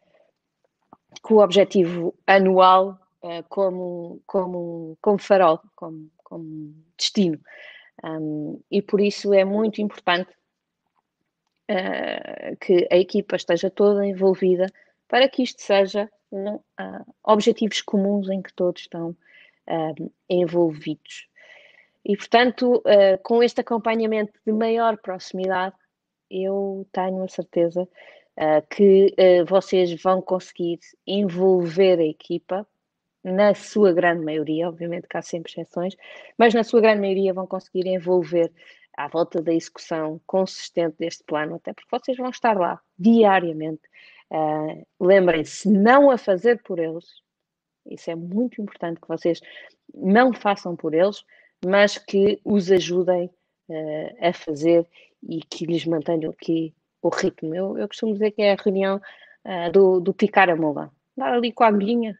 com 1.21 1.35
o 1.35 1.43
objetivo 1.43 2.15
anual 2.25 3.00
uh, 3.23 3.43
como, 3.49 4.21
como, 4.25 4.97
como 5.01 5.17
farol, 5.17 5.61
como, 5.75 6.09
como 6.23 6.73
destino. 6.97 7.39
Um, 8.03 8.59
e 8.71 8.81
por 8.81 8.99
isso 8.99 9.33
é 9.33 9.45
muito 9.45 9.81
importante 9.81 10.31
uh, 11.69 12.57
que 12.59 12.87
a 12.91 12.97
equipa 12.97 13.35
esteja 13.35 13.69
toda 13.69 14.05
envolvida 14.05 14.67
para 15.07 15.27
que 15.29 15.43
isto 15.43 15.61
seja 15.61 16.09
um, 16.31 16.55
uh, 16.55 16.61
objetivos 17.23 17.81
comuns 17.81 18.29
em 18.29 18.41
que 18.41 18.53
todos 18.53 18.81
estão 18.81 19.15
envolvidos. 20.27 21.29
E, 22.03 22.17
portanto, 22.17 22.77
uh, 22.77 23.21
com 23.23 23.43
este 23.43 23.61
acompanhamento 23.61 24.33
de 24.45 24.51
maior 24.51 24.97
proximidade, 24.97 25.75
eu 26.29 26.85
tenho 26.91 27.23
a 27.23 27.27
certeza 27.27 27.87
que 28.69 29.13
vocês 29.47 30.01
vão 30.01 30.21
conseguir 30.21 30.79
envolver 31.05 31.99
a 31.99 32.05
equipa, 32.05 32.65
na 33.23 33.53
sua 33.53 33.93
grande 33.93 34.23
maioria, 34.23 34.67
obviamente 34.67 35.07
que 35.07 35.17
há 35.17 35.21
sempre 35.21 35.51
exceções, 35.51 35.95
mas 36.37 36.53
na 36.53 36.63
sua 36.63 36.81
grande 36.81 37.01
maioria 37.01 37.33
vão 37.33 37.45
conseguir 37.45 37.87
envolver 37.87 38.51
à 38.97 39.07
volta 39.07 39.41
da 39.41 39.53
execução 39.53 40.19
consistente 40.25 40.95
deste 40.99 41.23
plano, 41.23 41.55
até 41.55 41.73
porque 41.73 41.89
vocês 41.91 42.17
vão 42.17 42.29
estar 42.29 42.57
lá 42.57 42.81
diariamente. 42.97 43.81
Uh, 44.29 44.85
Lembrem-se, 44.99 45.69
não 45.69 46.09
a 46.09 46.17
fazer 46.17 46.61
por 46.63 46.79
eles, 46.79 47.21
isso 47.85 48.09
é 48.09 48.15
muito 48.15 48.61
importante 48.61 48.99
que 48.99 49.07
vocês 49.07 49.41
não 49.93 50.33
façam 50.33 50.75
por 50.75 50.93
eles, 50.93 51.23
mas 51.65 51.97
que 51.97 52.39
os 52.43 52.71
ajudem 52.71 53.25
uh, 53.69 54.27
a 54.27 54.33
fazer 54.33 54.85
e 55.23 55.41
que 55.41 55.65
lhes 55.65 55.85
mantenham 55.85 56.31
aqui 56.31 56.73
o 57.01 57.09
ritmo. 57.09 57.53
Eu, 57.55 57.77
eu 57.77 57.87
costumo 57.87 58.13
dizer 58.13 58.31
que 58.31 58.41
é 58.41 58.53
a 58.53 58.61
reunião 58.61 59.01
uh, 59.45 59.71
do, 59.71 59.99
do 59.99 60.13
picar 60.13 60.49
a. 60.49 60.91
Dar 61.15 61.33
ali 61.33 61.51
com 61.51 61.63
a 61.63 61.67
agulhinha 61.67 62.17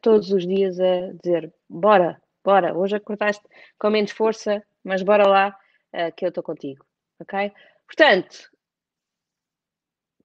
todos 0.00 0.30
os 0.30 0.46
dias 0.46 0.78
a 0.80 1.12
dizer: 1.22 1.52
bora, 1.68 2.20
bora, 2.44 2.76
hoje 2.76 2.96
acordaste 2.96 3.44
com 3.78 3.90
menos 3.90 4.10
força, 4.10 4.62
mas 4.82 5.02
bora 5.02 5.26
lá 5.26 5.58
que 6.16 6.24
eu 6.24 6.28
estou 6.28 6.42
contigo. 6.42 6.84
Ok? 7.20 7.52
Portanto, 7.86 8.50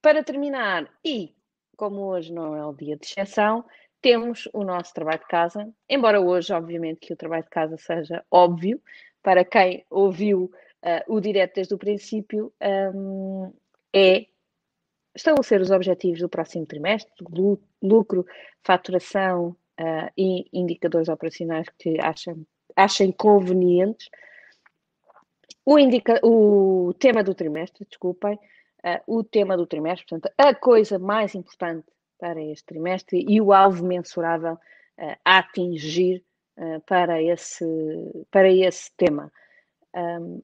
para 0.02 0.24
terminar, 0.24 0.90
e 1.04 1.34
como 1.76 2.02
hoje 2.02 2.32
não 2.32 2.56
é 2.56 2.64
o 2.64 2.74
dia 2.74 2.96
de 2.96 3.06
exceção, 3.06 3.64
temos 4.00 4.48
o 4.52 4.64
nosso 4.64 4.94
trabalho 4.94 5.20
de 5.20 5.26
casa, 5.26 5.72
embora 5.88 6.20
hoje, 6.20 6.52
obviamente, 6.52 7.00
que 7.00 7.12
o 7.12 7.16
trabalho 7.16 7.44
de 7.44 7.50
casa 7.50 7.76
seja 7.76 8.24
óbvio, 8.30 8.80
para 9.22 9.44
quem 9.44 9.84
ouviu 9.90 10.44
uh, 10.82 11.14
o 11.14 11.20
direto 11.20 11.56
desde 11.56 11.74
o 11.74 11.78
princípio, 11.78 12.52
um, 12.94 13.52
é 13.94 14.26
estabelecer 15.20 15.60
os 15.60 15.70
objetivos 15.70 16.20
do 16.20 16.28
próximo 16.28 16.66
trimestre, 16.66 17.12
lucro, 17.82 18.26
faturação 18.64 19.56
uh, 19.80 20.10
e 20.16 20.46
indicadores 20.52 21.08
operacionais 21.08 21.66
que 21.78 22.00
achem, 22.00 22.46
achem 22.74 23.12
convenientes. 23.12 24.08
O, 25.64 25.78
indica, 25.78 26.18
o 26.24 26.92
tema 26.98 27.22
do 27.22 27.34
trimestre, 27.34 27.86
desculpem, 27.88 28.34
uh, 28.34 29.18
o 29.18 29.22
tema 29.22 29.56
do 29.56 29.66
trimestre, 29.66 30.06
portanto, 30.08 30.32
a 30.36 30.54
coisa 30.54 30.98
mais 30.98 31.34
importante 31.34 31.86
para 32.18 32.42
este 32.42 32.66
trimestre 32.66 33.24
e 33.26 33.40
o 33.40 33.52
alvo 33.52 33.84
mensurável 33.84 34.54
uh, 34.54 35.16
a 35.24 35.38
atingir 35.38 36.24
para, 36.84 37.22
esse, 37.22 37.64
para 38.30 38.52
esse 38.52 38.90
tema. 38.94 39.32
Um, 39.96 40.42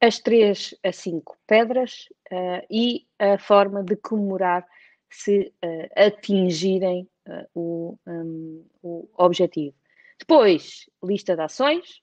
as 0.00 0.18
três 0.18 0.74
a 0.82 0.92
cinco 0.92 1.36
pedras 1.46 2.08
uh, 2.32 2.66
e 2.70 3.06
a 3.18 3.38
forma 3.38 3.82
de 3.82 3.96
comemorar 3.96 4.66
se 5.12 5.52
atingirem 5.96 7.08
o, 7.52 7.98
um, 8.06 8.64
o 8.80 9.08
objetivo. 9.18 9.74
Depois, 10.20 10.88
lista 11.02 11.34
de 11.34 11.42
ações, 11.42 12.00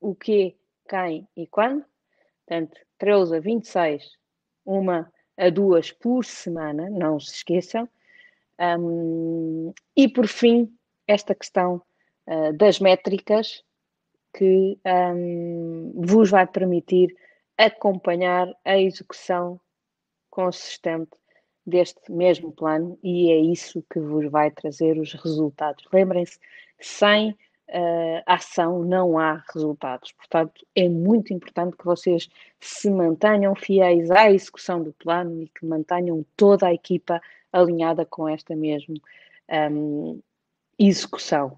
o 0.00 0.14
que, 0.14 0.56
quem 0.88 1.28
e 1.36 1.46
quando. 1.46 1.84
Portanto, 2.46 2.80
13 2.98 3.36
a 3.36 3.40
26, 3.40 4.18
uma 4.64 5.12
a 5.36 5.50
duas 5.50 5.90
por 5.92 6.24
semana, 6.24 6.88
não 6.90 7.18
se 7.20 7.34
esqueçam. 7.34 7.88
Um, 8.58 9.72
e 9.96 10.08
por 10.08 10.26
fim, 10.26 10.72
esta 11.06 11.34
questão 11.34 11.82
uh, 12.26 12.52
das 12.52 12.78
métricas 12.80 13.64
que 14.36 14.78
um, 14.84 15.92
vos 15.94 16.30
vai 16.30 16.46
permitir 16.46 17.14
acompanhar 17.56 18.48
a 18.64 18.78
execução 18.78 19.60
consistente 20.28 21.12
deste 21.66 22.10
mesmo 22.10 22.52
plano 22.52 22.98
e 23.02 23.30
é 23.30 23.38
isso 23.38 23.84
que 23.90 24.00
vos 24.00 24.30
vai 24.30 24.50
trazer 24.50 24.98
os 24.98 25.12
resultados. 25.14 25.84
Lembrem-se, 25.92 26.38
sem 26.80 27.30
uh, 27.30 28.22
ação 28.26 28.82
não 28.82 29.18
há 29.18 29.42
resultados. 29.54 30.12
Portanto, 30.12 30.66
é 30.74 30.88
muito 30.88 31.32
importante 31.32 31.76
que 31.76 31.84
vocês 31.84 32.28
se 32.60 32.90
mantenham 32.90 33.54
fiéis 33.54 34.10
à 34.10 34.30
execução 34.30 34.82
do 34.82 34.92
plano 34.92 35.42
e 35.42 35.48
que 35.48 35.64
mantenham 35.64 36.24
toda 36.36 36.66
a 36.66 36.74
equipa 36.74 37.20
alinhada 37.52 38.04
com 38.04 38.28
esta 38.28 38.54
mesma 38.54 38.96
um, 39.70 40.20
execução. 40.78 41.56